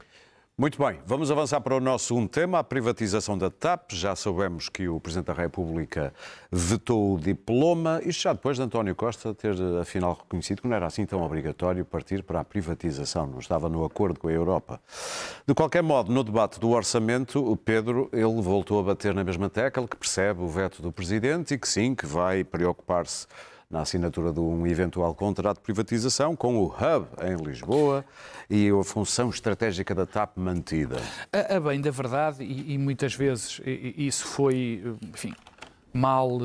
[0.59, 3.93] Muito bem, vamos avançar para o nosso segundo tema, a privatização da TAP.
[3.95, 6.13] Já soubemos que o Presidente da República
[6.53, 10.85] vetou o diploma, isto já depois de António Costa ter afinal reconhecido que não era
[10.85, 14.79] assim tão obrigatório partir para a privatização, não estava no acordo com a Europa.
[15.47, 19.49] De qualquer modo, no debate do orçamento, o Pedro, ele voltou a bater na mesma
[19.49, 23.27] tecla, que percebe o veto do Presidente e que sim, que vai preocupar-se
[23.73, 28.05] na assinatura de um eventual contrato de privatização com o Hub em Lisboa
[28.51, 30.97] e a função estratégica da TAP mantida.
[31.33, 35.33] A, a bem da verdade, e, e muitas vezes isso foi, enfim,
[35.93, 36.39] mal,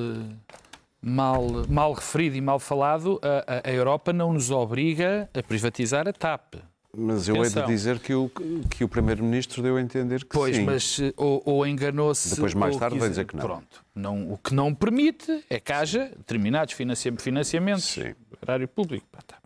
[1.01, 6.13] mal, mal referido e mal falado, a- a Europa não nos obriga a privatizar a
[6.13, 6.55] TAP.
[6.95, 7.67] Mas eu hei de Atenção.
[7.67, 8.31] dizer que o,
[8.69, 10.63] que o Primeiro-Ministro deu a entender que Pois, sim.
[10.63, 12.33] mas eh, ou, ou enganou-se.
[12.33, 13.43] Depois, mais tarde, vai quis- dizer que não.
[13.43, 13.85] Pronto.
[13.93, 18.13] Não, o que não permite é que haja determinados financia- financiamentos Sim.
[18.31, 19.05] do erário público.
[19.27, 19.37] Tá.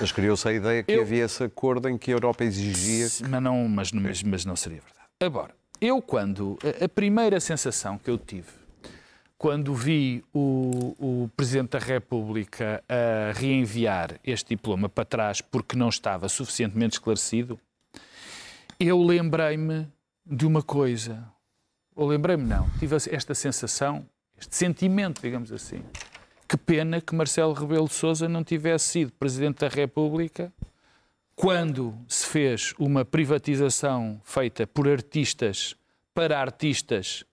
[0.00, 3.42] Mas criou-se a ideia que Eu- havia esse acordo em que a Europa exigia mas,
[3.42, 5.06] não, mas, mas, mas não seria verdade.
[5.20, 6.58] Agora, eu quando.
[6.82, 8.48] A primeira sensação que eu tive
[9.40, 15.88] quando vi o, o Presidente da República a reenviar este diploma para trás porque não
[15.88, 17.58] estava suficientemente esclarecido,
[18.78, 19.88] eu lembrei-me
[20.26, 21.26] de uma coisa.
[21.96, 22.68] Ou lembrei-me, não.
[22.78, 24.06] Tive esta sensação,
[24.38, 25.82] este sentimento, digamos assim.
[26.46, 30.52] Que pena que Marcelo Rebelo de Sousa não tivesse sido Presidente da República
[31.34, 35.74] quando se fez uma privatização feita por artistas
[36.12, 37.24] para artistas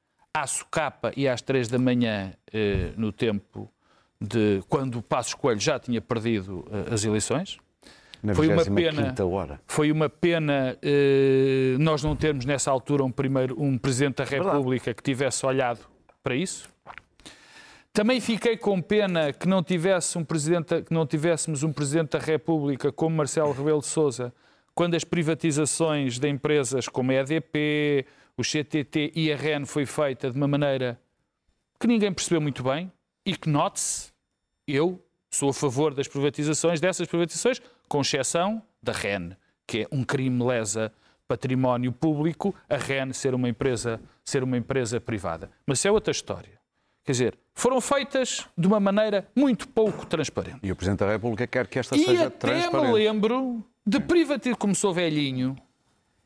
[0.42, 3.72] à socapa e às três da manhã, eh, no tempo
[4.20, 7.58] de quando o Passos Coelho já tinha perdido eh, as eleições.
[8.22, 9.26] na Foi uma 25ª pena.
[9.26, 9.62] hora.
[9.68, 14.94] Foi uma pena eh, nós não termos nessa altura um primeiro um presidente da República
[14.94, 15.80] que tivesse olhado
[16.24, 16.68] para isso.
[17.94, 22.20] Também fiquei com pena que não tivesse um presidente, que não tivéssemos um presidente da
[22.20, 24.32] República como Marcelo Rebelo de Sousa,
[24.76, 28.06] quando as privatizações de empresas como a EDP,
[28.38, 31.00] o CTT e a REN foi feita de uma maneira
[31.80, 32.92] que ninguém percebeu muito bem
[33.26, 34.12] e que note-se,
[34.68, 39.32] eu sou a favor das privatizações, dessas privatizações, com exceção da REN,
[39.66, 40.94] que é um crime lesa
[41.28, 45.52] património público, a REN ser uma empresa, ser uma empresa privada.
[45.66, 46.58] Mas isso é outra história.
[47.04, 50.60] Quer dizer, foram feitas de uma maneira muito pouco transparente.
[50.64, 52.94] E o Presidente da República quer que esta E seja até me transparente.
[52.94, 55.56] lembro de privatizar, como sou velhinho,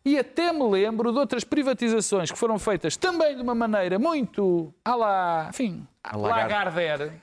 [0.04, 4.74] e até me lembro de outras privatizações que foram feitas também de uma maneira muito
[4.84, 6.54] à la, enfim, à Lagarde.
[6.54, 7.22] Lagardère,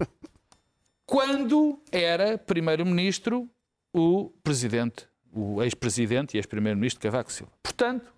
[1.04, 3.48] quando era primeiro-ministro
[3.92, 7.52] o presidente, o ex-presidente e ex-primeiro-ministro Cavaco Silva.
[7.62, 8.12] Portanto,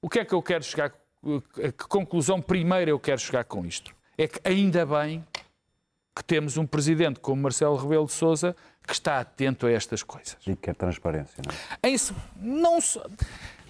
[0.00, 3.64] o que é que eu quero chegar, a que conclusão primeiro eu quero chegar com
[3.66, 3.94] isto?
[4.16, 5.24] É que ainda bem
[6.16, 10.36] que temos um presidente como Marcelo Rebelo de Sousa que está atento a estas coisas.
[10.46, 11.88] E quer transparência, não é?
[11.90, 13.04] Em se- não, só-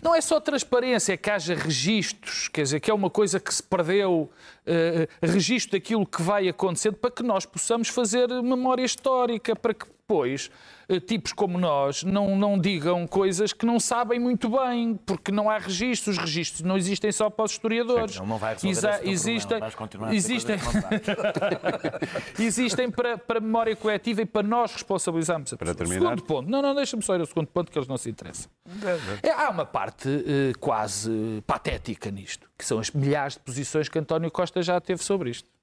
[0.00, 3.52] não é só transparência, é que haja registros, quer dizer, que é uma coisa que
[3.52, 4.30] se perdeu,
[4.64, 9.86] eh, registro daquilo que vai acontecendo, para que nós possamos fazer memória histórica, para que
[10.06, 10.48] depois
[10.88, 15.50] eh, tipos como nós não, não digam coisas que não sabem muito bem, porque não
[15.50, 18.16] há registros, os registros não existem só para os historiadores.
[18.16, 20.56] Ele não vai resolver existem, problema, existem,
[22.38, 26.00] existem para, para memória coletiva e para nós responsabilizarmos a Para terminar.
[26.00, 26.48] Segundo ponto.
[26.48, 28.48] Não, não, deixa-me só ir ao segundo ponto que eles não se interessam.
[29.24, 33.98] É, há uma parte eh, quase patética nisto, que são as milhares de posições que
[33.98, 35.55] António Costa já teve sobre isto.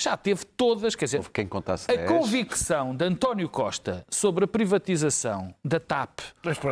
[0.00, 2.08] Já teve todas, quer dizer, Houve quem contasse a 10.
[2.08, 6.20] convicção de António Costa sobre a privatização da TAP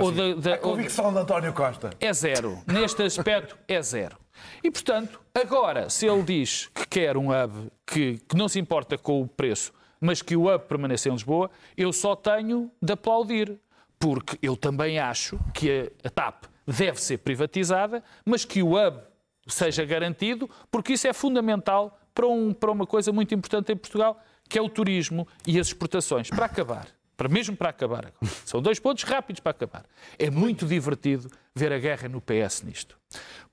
[0.00, 1.90] ou da, da- A ou- convicção de António Costa.
[2.00, 2.58] é zero.
[2.66, 4.16] Neste aspecto, é zero.
[4.64, 8.96] E, portanto, agora, se ele diz que quer um hub que, que não se importa
[8.96, 13.58] com o preço, mas que o hub permaneça em Lisboa, eu só tenho de aplaudir.
[13.98, 19.00] Porque eu também acho que a, a TAP deve ser privatizada, mas que o hub
[19.48, 24.20] seja garantido, porque isso é fundamental para, um- para uma coisa muito importante em Portugal,
[24.48, 26.28] que é o turismo e as exportações.
[26.30, 28.12] Para acabar, para, mesmo para acabar.
[28.44, 29.84] São dois pontos rápidos para acabar.
[30.18, 32.98] É muito divertido ver a guerra no PS nisto.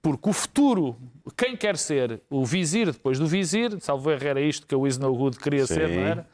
[0.02, 0.98] Porque o futuro,
[1.38, 4.98] quem quer ser o vizir depois do vizir, salvo erro era isto que o Is
[4.98, 5.96] No Good queria ser, Sim.
[5.98, 6.28] não era?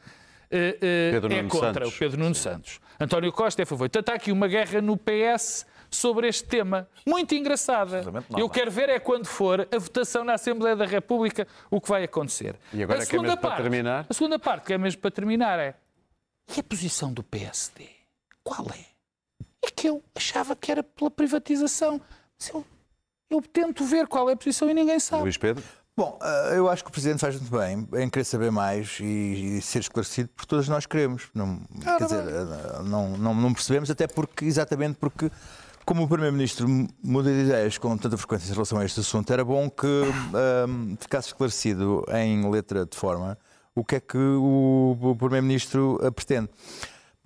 [0.50, 1.94] Eh, eh, Pedro é contra Santos.
[1.94, 2.80] o Pedro Nuno Santos.
[2.98, 3.88] António Costa é a favor.
[3.90, 6.88] Portanto, há aqui uma guerra no PS sobre este tema.
[7.06, 8.02] Muito engraçada.
[8.36, 12.04] Eu quero ver é quando for a votação na Assembleia da República o que vai
[12.04, 12.56] acontecer.
[12.72, 14.06] E agora a é que é segunda mesmo para parte, terminar?
[14.08, 15.74] A segunda parte, que é mesmo para terminar, é
[16.56, 17.88] e a posição do PSD?
[18.42, 18.84] Qual é?
[19.64, 22.00] É que eu achava que era pela privatização.
[22.38, 22.64] Mas eu,
[23.30, 25.22] eu tento ver qual é a posição e ninguém sabe.
[25.22, 25.62] Luís Pedro?
[25.96, 29.60] Bom, eh, eu acho que o Presidente faz muito bem em querer saber mais e,
[29.60, 31.28] ser esclarecido, porque todos nós queremos.
[31.34, 31.60] Não,
[31.98, 35.30] quer dizer, eh, não, não, não percebemos, até porque, exatamente porque,
[35.84, 36.68] como o Primeiro-Ministro
[37.02, 40.96] muda de ideias com tanta frequência em relação a este assunto, era bom que ehm,
[40.98, 43.36] ficasse esclarecido em letra de forma
[43.74, 46.48] o que é que o, Primeiro-Ministro eh, pretende.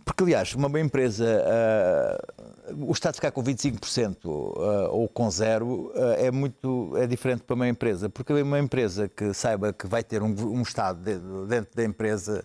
[0.05, 6.15] Porque, aliás, uma empresa, ah, o Estado ficar com 25% ah, ou com zero ah,
[6.17, 8.09] é muito é diferente para uma empresa.
[8.09, 12.45] Porque uma empresa que saiba que vai ter um, um Estado de- dentro da empresa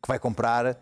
[0.00, 0.80] que vai comprar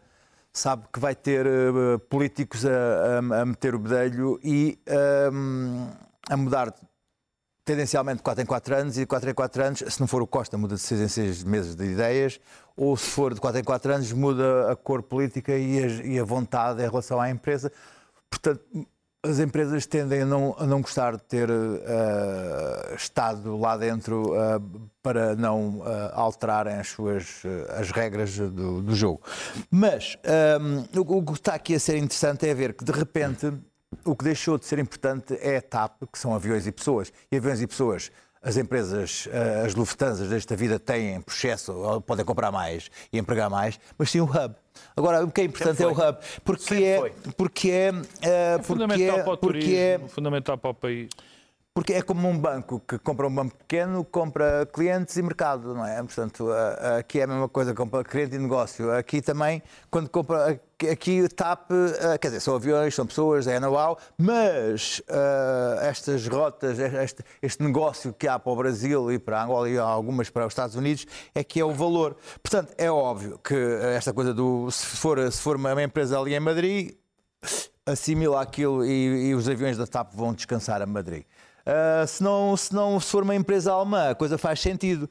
[0.52, 5.88] sabe que vai ter eh, políticos a, a- a meter o bedelho e ehm,
[6.28, 6.74] a mudar
[7.64, 10.22] tendencialmente de 4 em 4 anos e de 4 em 4 anos, se não for
[10.22, 12.40] o Costa, muda de 6 em 6 meses de ideias,
[12.76, 16.18] ou se for de 4 em 4 anos, muda a cor política e a, e
[16.18, 17.70] a vontade em relação à empresa.
[18.30, 18.62] Portanto,
[19.22, 24.60] as empresas tendem a não, a não gostar de ter eh, estado lá dentro eh,
[25.02, 27.42] para não eh, alterarem as suas
[27.76, 29.20] as regras do, do jogo.
[29.70, 33.52] Mas ehm, o, o que está aqui a ser interessante é ver que de repente
[34.04, 37.12] o que deixou de ser importante é a TAP, que são aviões e pessoas.
[37.32, 39.26] E aviões e pessoas, as empresas,
[39.64, 44.24] as Lufthansa desta vida têm processo, podem comprar mais e empregar mais, mas sim o
[44.24, 44.54] hub.
[44.96, 49.18] Agora, o que é importante é o hub, porque é, porque é, eh, porque fundamental
[49.18, 51.08] é, para o porque é, turismo, fundamental para o país.
[51.78, 55.86] Porque é como um banco que compra um banco pequeno, compra clientes e mercado, não
[55.86, 56.02] é?
[56.02, 56.48] Portanto,
[56.98, 58.90] aqui é a mesma coisa, compra cliente e negócio.
[58.90, 60.60] Aqui também, quando compra,
[60.90, 66.26] aqui- o TAP, eh, quer dizer, são aviões, são pessoas, é know-how, mas eh, estas
[66.26, 70.28] rotas, este, este negócio que há para o Brasil e para a Angola e algumas
[70.30, 72.16] para os Estados Unidos, é que é o valor.
[72.42, 73.54] Portanto, é óbvio que
[73.94, 76.96] esta coisa do, se for, se for uma empresa ali em Madrid,
[77.86, 81.24] assimila aquilo e, e os aviões da TAP vão descansar a Madrid.
[81.70, 85.08] Ah, se, não, se não se for uma empresa alemã, a coisa faz sentido.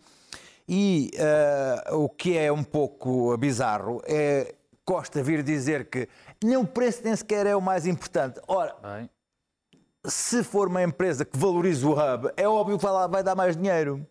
[0.67, 6.08] E ah, o que é um pouco bizarro é Costa vir dizer que
[6.43, 8.39] nem o preço nem sequer é o mais importante.
[8.48, 9.10] Ora, Bem,
[10.06, 13.36] se for uma empresa que valoriza o hub, é óbvio que vai, lá- vai dar
[13.36, 14.06] mais dinheiro.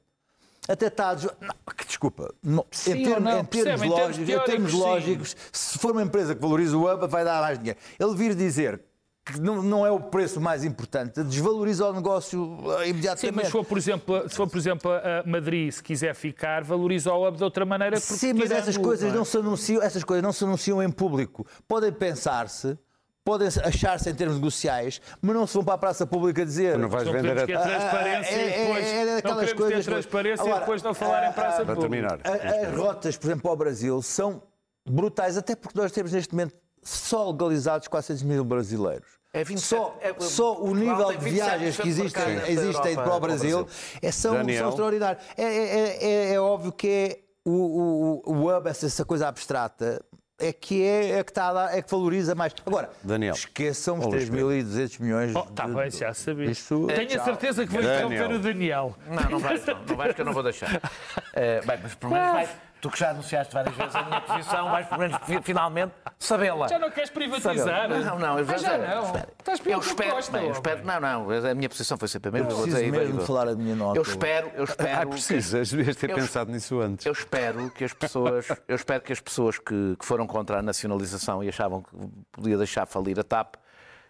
[0.68, 2.34] Até está a des- não, que desculpa.
[2.42, 3.86] não, Sim em, termos, não, em termos percebe?
[3.86, 7.24] Em termos lógicos, em termos lógicos, se for uma empresa que valoriza o hub, vai
[7.24, 7.78] dar mais dinheiro.
[7.98, 8.80] Ele vir dizer
[9.26, 13.34] que não, não é o preço mais importante, desvaloriza o negócio ah, Sim, imediatamente.
[13.34, 17.12] mas se for, por exemplo, se for, por exemplo, a Madrid, se quiser ficar, valoriza
[17.12, 17.96] o hub de outra maneira.
[18.00, 19.18] porque Sim, mas essas coisas não é?
[19.18, 21.44] não se anunciam, essas coisas não se anunciam em público.
[21.66, 22.78] Podem pensar-se,
[23.24, 26.78] podem achar-se em termos negociais, mas não se vão para a praça pública dizer.
[26.78, 27.44] Não vais Não vender a...
[27.46, 28.86] que a transparência Ah, é- e depois.
[28.86, 32.16] é- é não coisas- ter transparência Agora, e depois não falar em praça Para pública.
[32.16, 32.20] terminar.
[32.24, 34.40] A- As rotas, por exemplo, para o Brasil são
[34.88, 36.54] brutais, até porque nós temos neste momento
[36.86, 39.06] só legalizados 400 mil brasileiros.
[39.32, 43.10] É 27, só, é- só o nível de viagens 27% que existem, existem Europa para
[43.10, 43.98] o ao Brasil, Brasil.
[44.00, 44.58] é, são, Daniel?
[44.60, 45.22] são extraordinários.
[45.36, 50.02] É, é- é- é óbvio que é o, o, o hub, essa, essa coisa abstrata,
[50.38, 52.54] é que é, é que está a dar- é que valoriza mais.
[52.64, 53.34] Agora, Daniel.
[53.34, 55.34] esqueçam os Ô, Luís 3.200 milhões.
[55.36, 56.50] Oh, tá de- bem, já sabia.
[56.50, 58.06] Isso- Tenho a certeza que vou Daniel.
[58.12, 58.96] interromper o Daniel.
[59.08, 60.80] Não, não vais, não, não vais que eu não vou deixar.
[61.38, 62.48] Eh, bem, mas pelo menos vais,
[62.80, 66.68] tu que já anunciaste várias vezes a minha posição, vais pelo menos fi- finalmente sabê-la.
[66.68, 67.88] Já não queres privatizar?
[67.88, 69.04] Não, não, eu Ah, já já- não.
[69.06, 69.28] espera.
[69.38, 72.50] Estás Eu espero, bem, eu espero, não, não, a minha posição foi sempre a mesma.
[72.50, 73.98] Eu vou preciso dizer, mesmo vou- de falar a minha nota.
[73.98, 75.02] Eu espero, eu espero.
[75.02, 77.06] Ah, precisas, devias ter Eu- pensado nisso antes.
[77.06, 80.62] Eu espero que as pessoas, eu espero que as pessoas que, que foram contra a
[80.62, 81.90] nacionalização e achavam que
[82.32, 83.54] podia deixar falir a TAP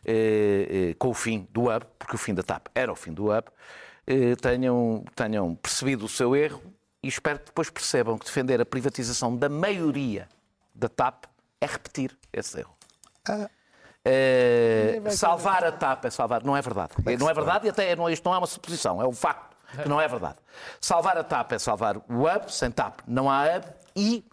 [0.05, 3.13] eh, eh, com o fim do hub, porque o fim da TAP era o fim
[3.13, 3.45] do hub,
[4.07, 6.63] eh, tenham, tenham percebido o seu erro
[7.07, 10.29] e espero que depois percebam que defender a privatização da maioria
[10.75, 11.27] da TAP
[11.61, 12.77] é repetir esse erro.
[14.05, 16.43] Eh, salvar a TAP é salvar.
[16.43, 16.95] Não é verdade.
[17.17, 19.89] Não é verdade e até não, isto não é uma suposição, é um facto que
[19.89, 20.37] não é verdade.
[20.81, 24.25] Salvar a TAP é salvar o hub, sem TAP não há hub e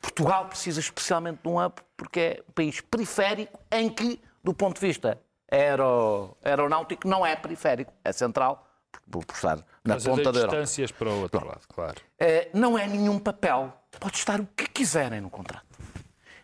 [0.00, 4.80] Portugal precisa especialmente de um hub porque é um país periférico em que, do ponto
[4.80, 8.63] de vista aero, aeronáutico, não é periférico, é central,
[9.10, 10.56] por, por estar na Fazer ponta da Europa.
[10.56, 12.00] distâncias para o outro lado, claro.
[12.18, 13.72] Eh, não é nenhum papel.
[14.00, 15.64] Pode estar o que quiserem no contrato.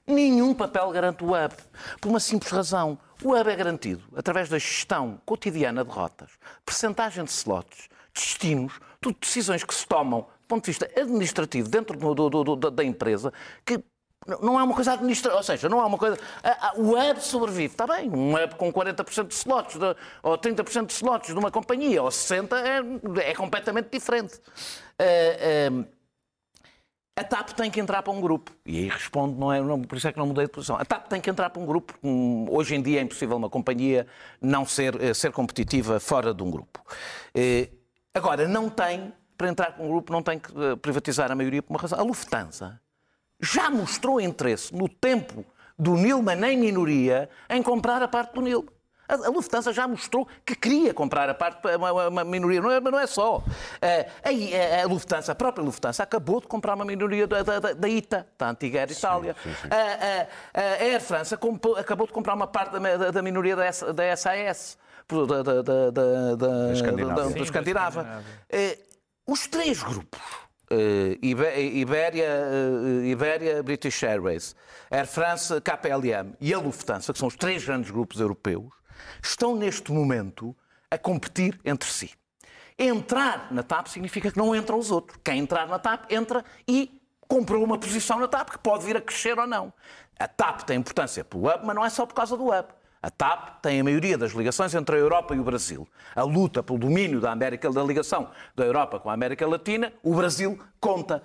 [0.07, 1.55] Nenhum papel garante o hub.
[2.01, 2.99] Por uma simples razão.
[3.23, 6.31] O hub é garantido através da gestão cotidiana de rotas,
[6.65, 11.97] percentagem de slots, destinos, tudo decisões que se tomam do ponto de vista administrativo dentro
[11.97, 13.33] do- do- do- da- da empresa
[13.65, 13.79] que
[14.27, 16.19] não é uma coisa administrativa, ou seja, não é uma coisa.
[16.77, 18.11] O hub sobrevive, está bem.
[18.11, 22.11] Um hub com 40% de slots, de- ou 30% de slots de uma companhia, ou
[22.11, 22.53] 60%,
[23.17, 24.39] é, é completamente diferente.
[24.99, 25.85] Eh, eh,
[27.17, 28.51] a TAP tem que entrar para um grupo.
[28.65, 30.77] E aí respondo, não é, não- por isso é que não mudei de posição.
[30.77, 31.95] A TAP tem que entrar para um grupo.
[32.51, 34.07] Hoje em dia é impossível uma companhia
[34.41, 36.81] não ser, eh, ser competitiva fora de um grupo.
[37.35, 37.69] Eh,
[38.13, 40.53] Agora, não tem, para entrar para um grupo, não tem que
[40.83, 41.99] privatizar a maioria por uma razão.
[42.01, 42.81] A Lufthansa
[43.41, 45.45] já mostrou interesse no tempo
[45.79, 48.69] do Nilman em minoria em comprar a parte do Nilman.
[49.09, 52.71] A a Lufthansa já mostrou que queria comprar a parte, uma, uma- uma minoria, não
[52.71, 53.43] é, mas não é só.
[53.83, 57.59] Eh, aí, eh, a Lufthansa, a própria Lufthansa, acabou de comprar uma minoria da, da-
[57.59, 59.35] da- ITA, da antiga Air Itália.
[59.69, 63.57] A, a- a Air France comprou- acabou de comprar uma parte da, da- da minoria
[63.57, 64.79] da, S- da SAS,
[65.09, 67.15] da, da, da, da, da, Escandinávia.
[67.17, 68.01] da- Sim, da da Escandinava.
[68.49, 68.79] Escandinávia.
[69.27, 70.21] Os três grupos
[70.73, 72.31] Eh, Ibéria,
[73.63, 74.55] British Airways,
[74.89, 78.73] Air France, KPLM e a Lufthansa, que são os três grandes grupos europeus,
[79.21, 80.55] estão neste momento
[80.89, 82.13] a competir entre si.
[82.79, 85.19] Entrar na TAP significa que não entram os outros.
[85.25, 89.01] Quem entrar na TAP entra e comprou uma posição na TAP que pode vir a
[89.01, 89.73] crescer ou não.
[90.19, 92.69] A TAP tem importância pelo hub, mas não é só por causa do hub.
[93.03, 95.89] A TAP tem a maioria das ligações entre a Europa e o Brasil.
[96.15, 100.15] A luta pelo domínio da América da ligação da Europa com a América Latina, o
[100.15, 101.23] Brasil conta.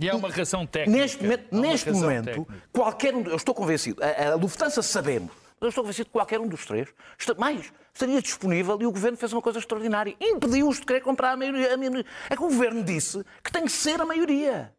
[0.00, 1.00] E é uma razão técnica.
[1.00, 2.54] Neste momento, neste momento técnica.
[2.72, 6.40] qualquer um, eu estou convencido, a, a Lufthansa sabemos, mas eu estou convencido que qualquer
[6.40, 10.16] um dos três, está, mais, estaria disponível e o governo fez uma coisa extraordinária.
[10.20, 12.06] Impediu-os de querer comprar a maioria, a maioria.
[12.28, 14.72] É que o governo disse que tem que ser a maioria.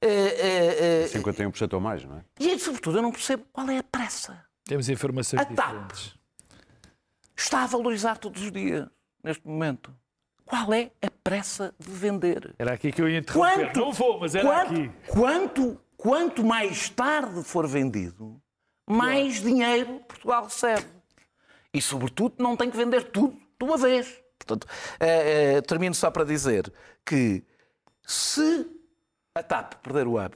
[0.00, 2.22] Eh, eh, eh, 51% ou mais, não é?
[2.38, 4.47] e, sobretudo, eu não percebo qual é a pressa.
[4.68, 5.56] Temos informações A TAP.
[5.72, 6.14] diferentes.
[7.34, 8.86] Está a valorizar todos os dias,
[9.24, 9.96] neste momento.
[10.44, 12.54] Qual é a pressa de vender?
[12.58, 13.66] Era aqui que eu ia interromper.
[13.66, 14.92] Quanto, Não vou, mas era quanto, aqui.
[15.08, 18.40] Quanto, quanto mais tarde for vendido,
[18.86, 20.86] mais dinheiro Portugal recebe.
[21.72, 24.20] E, sobretudo, não tem que vender tudo de uma vez.
[24.38, 24.66] Portanto,
[25.00, 26.70] eh, eh, termino só para dizer
[27.06, 27.42] que
[28.06, 28.66] se
[29.34, 30.34] a TAP perder o hub,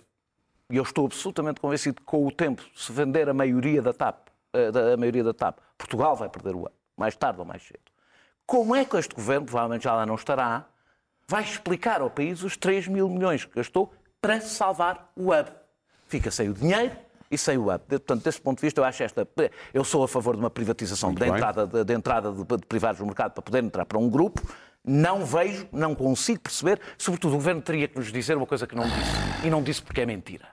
[0.70, 4.28] e eu estou absolutamente convencido que com o tempo, se vender a maioria da TAP,
[4.52, 7.62] eh, da a maioria da TAP, Portugal vai perder o hub, mais tarde ou mais
[7.62, 7.80] cedo.
[8.46, 10.66] Como é que este governo, provavelmente já lá não estará,
[11.26, 15.50] vai explicar ao país os 3 mil milhões que gastou para salvar o hub?
[16.06, 16.94] Fica sem o dinheiro
[17.30, 17.80] e sem o hub.
[17.88, 19.26] Portanto, desse ponto de vista, eu acho esta.
[19.72, 21.30] Eu sou a favor de uma privatização bem.
[21.30, 24.42] entrada, de, de entrada de, de privados no mercado para poder entrar para um grupo.
[24.84, 26.80] Não vejo, não consigo perceber.
[26.98, 29.46] Sobretudo, o governo teria que nos dizer uma coisa que não disse.
[29.46, 30.48] E não disse porque é mentira.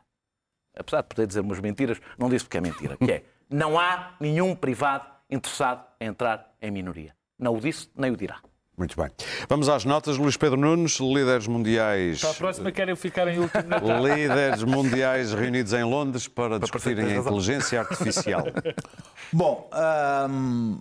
[0.77, 2.95] Apesar de poder dizer umas mentiras, não disse porque é mentira.
[2.97, 7.15] Que é, não há nenhum privado interessado em entrar em minoria.
[7.37, 8.39] Não o disse, nem o dirá.
[8.77, 9.09] Muito bem.
[9.49, 10.17] Vamos às notas.
[10.17, 12.21] Luís Pedro Nunes, líderes mundiais.
[12.21, 13.61] Para a próxima querem ficar em último.
[14.07, 18.45] Líderes mundiais reunidos em Londres para discutirem a inteligência artificial.
[19.33, 20.77] Bom, ahm,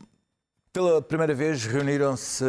[0.72, 2.48] pela primeira vez reuniram-se eh,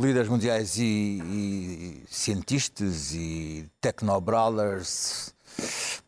[0.00, 0.82] líderes mundiais e,
[1.22, 5.34] e cientistas e technobrothers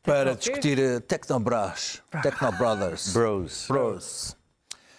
[0.03, 3.67] para discutir eh, technobros, technobrothers, Bros.
[3.69, 4.37] bros,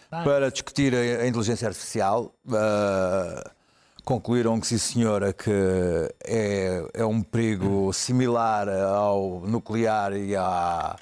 [0.10, 2.34] para discutir a, a inteligência artificial.
[2.52, 3.52] Ah,
[4.04, 5.52] concluíram que sim senhora que
[6.26, 10.96] é, é um perigo similar ao nuclear e à-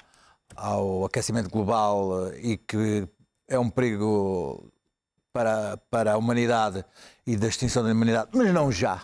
[0.54, 3.08] ao aquecimento global e que
[3.48, 4.70] é um perigo
[5.38, 6.84] para, para a humanidade
[7.24, 9.02] e da extinção da humanidade, mas não já.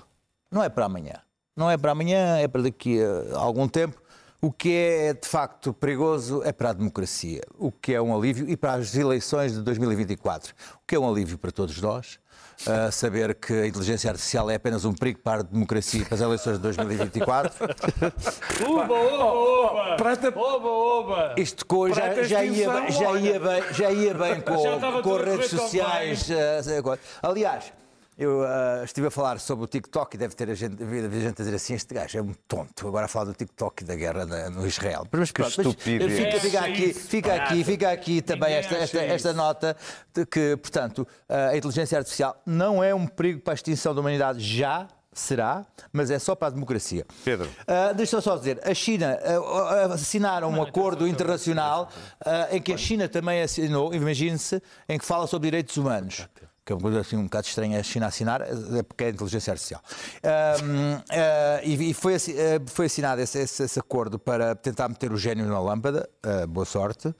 [0.50, 1.14] Não é para amanhã.
[1.54, 4.02] Não é para amanhã, é para daqui a algum tempo.
[4.40, 8.50] O que é de facto perigoso é para a democracia, o que é um alívio,
[8.50, 10.52] e para as eleições de 2024.
[10.74, 12.18] O que é um alívio para todos nós,
[12.66, 16.14] uh, saber que a inteligência artificial é apenas um perigo para a democracia e para
[16.14, 17.52] as eleições de 2024.
[18.68, 19.96] Uba, uba, uba!
[20.36, 21.34] Oba, oba!
[21.36, 25.50] Isto co- já, já, ia, bem- já, ia bem, já ia bem com, com redes
[25.50, 26.30] sociais.
[26.78, 27.00] agora.
[27.22, 27.72] Aliás,
[28.16, 31.40] eu ah, estive a falar sobre o TikTok e deve ter a gente, havido gente
[31.40, 32.86] a dizer assim: este gajo é um tonto.
[32.86, 35.06] Agora a falar do TikTok e da guerra na- no Israel.
[35.10, 36.12] Mas, pronto, mas estupidez.
[36.12, 39.76] fica, fica É aqui, fica aqui, fica aqui também esta, esta, esta nota
[40.14, 44.40] de que, portanto, a inteligência artificial não é um perigo para a extinção da humanidade
[44.40, 44.86] já.
[45.16, 47.06] Será, mas é só para a democracia.
[47.24, 47.48] Pedro.
[47.68, 51.88] Ah, Deixa eu só dizer, a China ah, ah, assinaram um acordo internacional
[52.26, 56.26] ah, em que a China também assinou, imagine-se, em que fala sobre direitos humanos.
[56.64, 59.50] Que é uma coisa assim um bocado estranha a China assinar, é porque é inteligência
[59.52, 59.82] artificial.
[60.22, 62.18] Ahm, ah, e foi, ah,
[62.66, 66.08] foi assinado esse, esse- esse acordo para tentar meter o gênio na lâmpada.
[66.22, 67.14] Ah, boa sorte.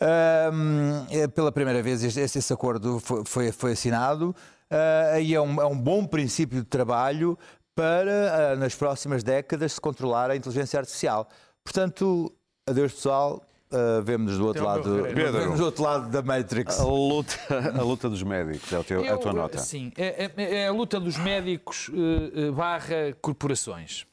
[0.00, 4.34] É, pela primeira vez este- esse acordo foi, foi, foi assinado
[4.70, 7.38] ah, e é um, é um bom princípio de trabalho
[7.76, 11.28] para, nas próximas décadas, se controlar a inteligência artificial.
[11.62, 12.32] Portanto,
[12.68, 13.42] adeus pessoal,
[13.74, 16.78] ah, vemo-nos do outro ao lado, vemo-nos do outro lado da Matrix.
[16.80, 17.34] A luta,
[17.78, 19.58] a luta dos médicos é, o teu- é a tua Eu, nota.
[19.58, 24.06] Sim, é, é- é a luta dos médicos eh, barra corporações.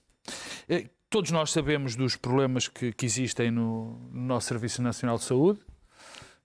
[0.70, 5.26] Eh, Todos nós sabemos dos problemas que, que existem no, no nosso Serviço Nacional de
[5.26, 5.59] Saúde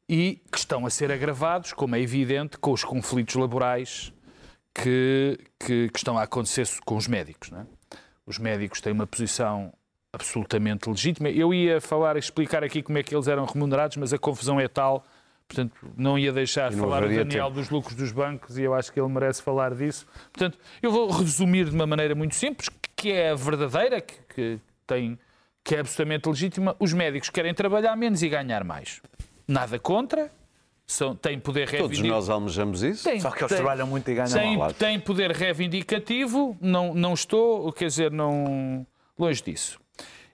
[0.08, 4.12] e que estão a ser agravados, como é evidente, com os conflitos laborais
[4.74, 7.50] que, que- que estão a acontecer com os médicos.
[7.50, 7.66] não é?
[8.26, 9.72] Os médicos têm uma posição
[10.16, 11.28] absolutamente legítima.
[11.30, 14.66] Eu ia falar, explicar aqui como é que eles eram remunerados, mas a confusão é
[14.66, 15.04] tal,
[15.46, 17.50] portanto, não ia deixar de não falar o Daniel tempo.
[17.50, 20.06] dos lucros dos bancos e eu acho que ele merece falar disso.
[20.32, 24.60] Portanto, eu vou resumir de uma maneira muito simples, que é a verdadeira, que, que
[24.86, 25.18] tem,
[25.62, 26.74] que é absolutamente legítima.
[26.80, 29.00] Os médicos querem trabalhar menos e ganhar mais.
[29.46, 30.32] Nada contra,
[30.86, 32.14] são, têm poder Todos reivindicativo.
[32.14, 33.04] nós almejamos isso.
[33.04, 34.72] Tem, Só que eles tem- trabalham muito e ganham tem, mal.
[34.72, 38.86] tem poder reivindicativo, não, não estou, quer dizer, não
[39.18, 39.78] longe disso.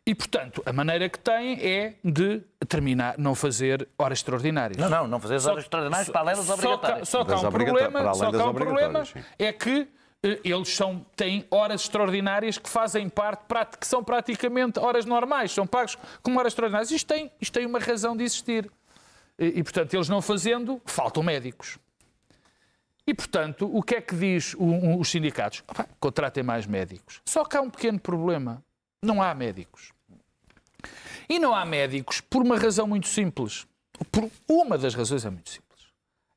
[0.05, 4.77] E, portanto, a maneira que tem é de terminar, não fazer horas extraordinárias.
[4.77, 7.09] Não, não, não fazer as horas extraordinárias para além das Só que- obrigatórias.
[7.09, 9.05] Só que há um problema, só que há um problema
[9.39, 9.87] é que
[10.25, 15.67] eh, eles são, têm horas extraordinárias que fazem parte, que são praticamente horas normais, são
[15.69, 16.91] pagos como horas extraordinárias.
[16.91, 18.69] Isto tem, isto tem uma razão de existir.
[19.39, 21.79] E, e, portanto, eles não fazendo, faltam médicos.
[23.07, 25.63] E, portanto, o que é que diz o- o- os sindicatos?
[26.01, 27.21] Contratem mais médicos.
[27.25, 28.63] Só que há um pequeno problema.
[29.03, 29.93] Não há médicos.
[31.29, 33.67] E não há médicos por uma razão muito simples.
[34.11, 35.87] Por uma das razões é muito simples.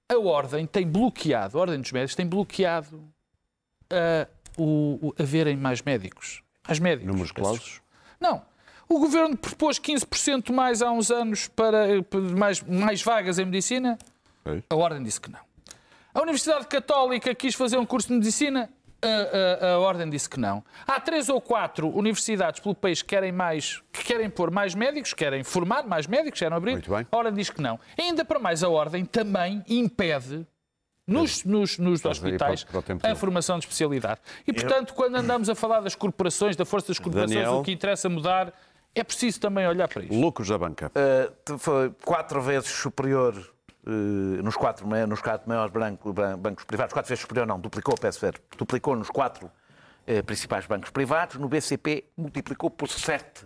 [0.10, 3.04] A Ordem tem bloqueado, a Ordem dos Médicos tem bloqueado
[3.90, 6.42] a, o, o- haverem mais médicos.
[6.68, 7.08] Mais médicos.
[7.08, 7.82] Números clausos?
[8.20, 8.42] não.
[8.88, 13.98] O governo propôs 15% mais há uns anos para, para mais, mais vagas em medicina.
[14.70, 15.40] A Ordem disse que não.
[16.14, 18.70] A Universidade Católica quis fazer um curso de medicina.
[19.02, 20.64] A, a- a Ordem disse que não.
[20.88, 25.14] Há três ou quatro universidades pelo país que querem mais, que querem pôr mais médicos,
[25.14, 26.72] querem formar mais médicos, querem abrir.
[26.74, 27.06] Muito bem.
[27.12, 27.80] A Ordem diz que não.
[28.00, 30.46] Ainda para mais, a Ordem também impede
[31.08, 32.66] nos, nos, nos hospitais
[33.04, 34.20] a formação de especialidade.
[34.48, 37.60] E, portanto, quando andamos a falar das corporações, da força das corporações, Daniel.
[37.60, 38.52] o que interessa mudar
[38.96, 40.16] é preciso também olhar para isto.
[40.16, 40.92] Lucros da banca.
[40.96, 43.54] Uh, foi quatro vezes superior
[44.44, 46.94] nos, quatro, nos quatro maiores branco- ban- bancos privados.
[46.94, 48.42] Quatro vezes superior, não, duplicou, peço ver.
[48.58, 51.36] Duplicou nos quatro uh, principais bancos privados.
[51.38, 53.46] No BCP, multiplicou por sete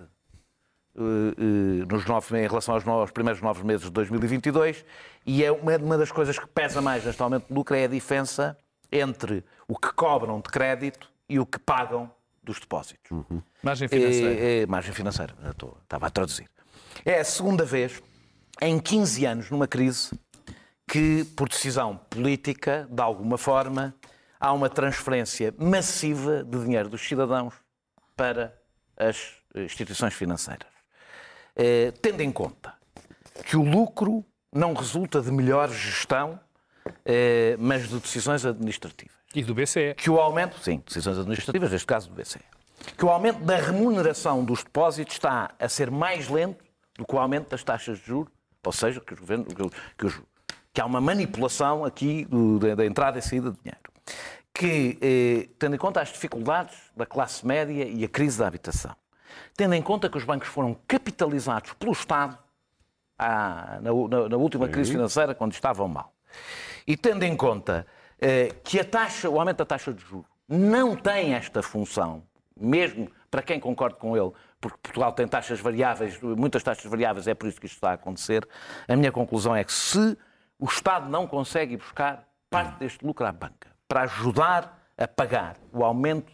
[0.95, 4.85] uh, uh, nos nove, em relação aos, aos primeiros nove meses de 2022.
[5.25, 7.87] E é uma, uma das coisas que pesa mais neste aumento de lucro é a
[7.87, 8.57] diferença
[8.91, 12.09] entre o que cobram de crédito e o que pagam
[12.41, 13.11] dos depósitos.
[13.61, 14.33] Margem financeira.
[14.33, 16.49] É, é, margem financeira, estou- estava a traduzir.
[17.05, 18.01] É a segunda vez
[18.61, 20.09] em 15 anos, numa crise,
[20.89, 23.93] que, por decisão política, de alguma forma,
[24.39, 27.53] há uma transferência massiva de dinheiro dos cidadãos
[28.15, 28.57] para
[28.97, 30.67] as instituições financeiras.
[31.55, 32.73] Eh, tendo em conta
[33.45, 36.39] que o lucro não resulta de melhor gestão,
[37.05, 39.93] eh, mas de decisões administrativas E do BCE.
[39.95, 42.39] que o aumento, sim, decisões administrativas, neste caso do BCE,
[42.97, 46.63] que o aumento da remuneração dos depósitos está a ser mais lento
[46.97, 48.31] do que o aumento das taxas de juros,
[48.65, 49.53] ou seja, que, os governos,
[49.97, 50.21] que, os-
[50.73, 53.79] que há uma manipulação aqui do- da, da entrada e saída de dinheiro.
[54.53, 58.95] Que, eh, tendo em conta as dificuldades da classe média e a crise da habitação,
[59.55, 62.37] tendo em conta que os bancos foram capitalizados pelo Estado
[63.17, 66.13] à- na, na- na última crise financeira, quando estavam mal.
[66.85, 67.85] E tendo em conta
[68.21, 72.23] eh, que a taxa, o aumento da taxa de juros não tem esta função,
[72.59, 77.33] mesmo para quem concorde com ele, porque Portugal tem taxas variáveis, muitas taxas variáveis, é
[77.33, 78.45] por isso que isto está a acontecer,
[78.87, 80.17] a minha conclusão é que se
[80.59, 85.83] o Estado não consegue buscar parte deste lucro à banca para ajudar a pagar o
[85.83, 86.31] aumento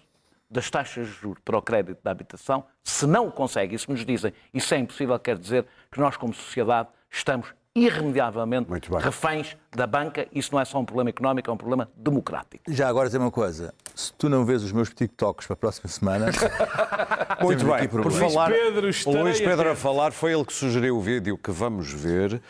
[0.49, 3.89] das taxas de juros para o crédito da habitação, se não o consegue, e se
[3.89, 8.69] nos dizem isso é impossível, quer dizer que nós, como sociedade, estamos irremediavelmente
[8.99, 10.27] reféns da banca.
[10.33, 12.63] Isso não é só um problema económico, é um problema democrático.
[12.69, 15.89] Já agora dizer uma coisa: se tu não vês os meus TikToks para a próxima
[15.89, 16.27] semana,
[17.41, 21.01] Muito bem, por falar, Pedro, o Luís Pedro a falar, foi ele que sugeriu o
[21.01, 22.41] vídeo que vamos ver.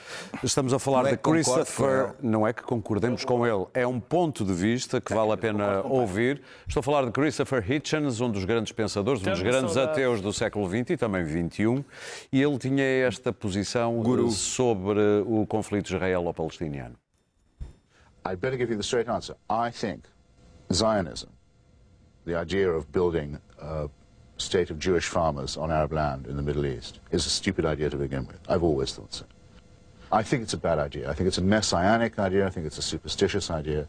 [0.43, 2.11] Estamos a falar é de Christopher.
[2.21, 5.81] Não é que concordemos com ele, é um ponto de vista que vale a pena
[5.81, 6.41] ouvir.
[6.67, 10.31] Estou a falar de Christopher Hitchens, um dos grandes pensadores, um dos grandes ateus do
[10.31, 11.83] século XX e também XXI,
[12.31, 16.95] e ele tinha esta posição sobre o conflito israelo-palestiniano.
[18.25, 19.35] I'd better give you the straight answer.
[19.49, 20.05] I think
[20.73, 21.29] Zionism,
[22.25, 23.87] the idea of building a
[24.37, 27.89] state of Jewish farmers on Arab land in the Middle East, is a stupid idea
[27.89, 28.39] to begin with.
[28.49, 29.25] I've always thought so.
[30.11, 31.09] I think it's a bad idea.
[31.09, 32.47] I think it's a messianic idea.
[32.47, 33.87] I think it's a superstitious idea.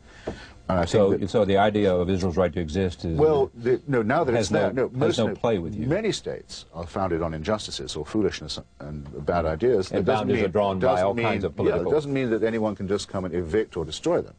[0.68, 3.50] And I think So, that, so the idea of Israel's right to exist is well,
[3.54, 5.86] the, no, now that Has it's there, no- no, has no play with you.
[5.86, 9.92] Many states are founded on injustices or foolishness and bad ideas.
[9.92, 12.42] And boundaries are drawn by doesn't all kinds of Yeah, political- it doesn't mean that
[12.42, 14.34] anyone can just come and evict or destroy them.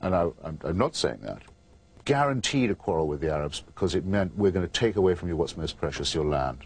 [0.00, 1.42] And I, I'm, I'm not saying that.
[2.04, 5.28] Guaranteed a quarrel with the Arabs because it meant we're going to take away from
[5.28, 6.58] you what's most precious, your land,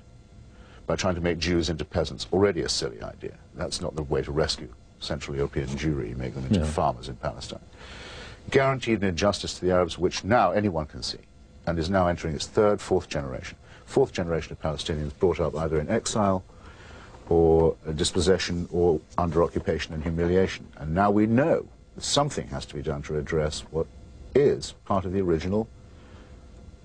[0.87, 2.27] by trying to make Jews into peasants.
[2.33, 3.35] Already a silly idea.
[3.55, 7.61] That's not the way to rescue Central European Jewry, make them into farmers in Palestine.
[8.51, 11.19] Guaranteed an injustice to the Arabs, which now anyone can see,
[11.67, 13.59] and is now entering its third, fourth generation.
[13.85, 16.43] Fourth generation of Palestinians brought up either in exile
[17.29, 20.67] or dispossession or under occupation and humiliation.
[20.79, 23.87] And now we know that something has to be done to address what
[24.35, 25.69] is part of the original,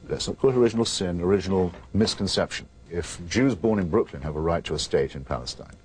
[0.09, 2.68] let's not call it original sin, original misconception.
[2.91, 5.76] If Jews born in Brooklyn have a right to a state in Palestine,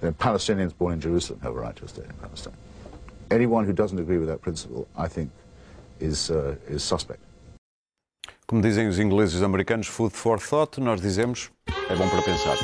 [0.00, 2.56] then Palestinians born in Jerusalem have a right to a state in Palestine.
[3.30, 5.30] Anyone who doesn't agree with that principle, I think,
[6.00, 7.20] is, uh, is suspect.
[8.46, 11.50] Como dizem os ingleses e os americanos, food for thought, nós dizemos
[11.88, 12.56] é bom para pensar.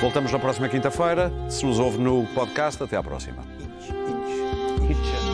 [0.00, 1.32] Voltamos na próxima quinta-feira.
[1.48, 3.42] Se nos ouve no podcast, até à próxima.
[4.88, 5.31] Hitcher.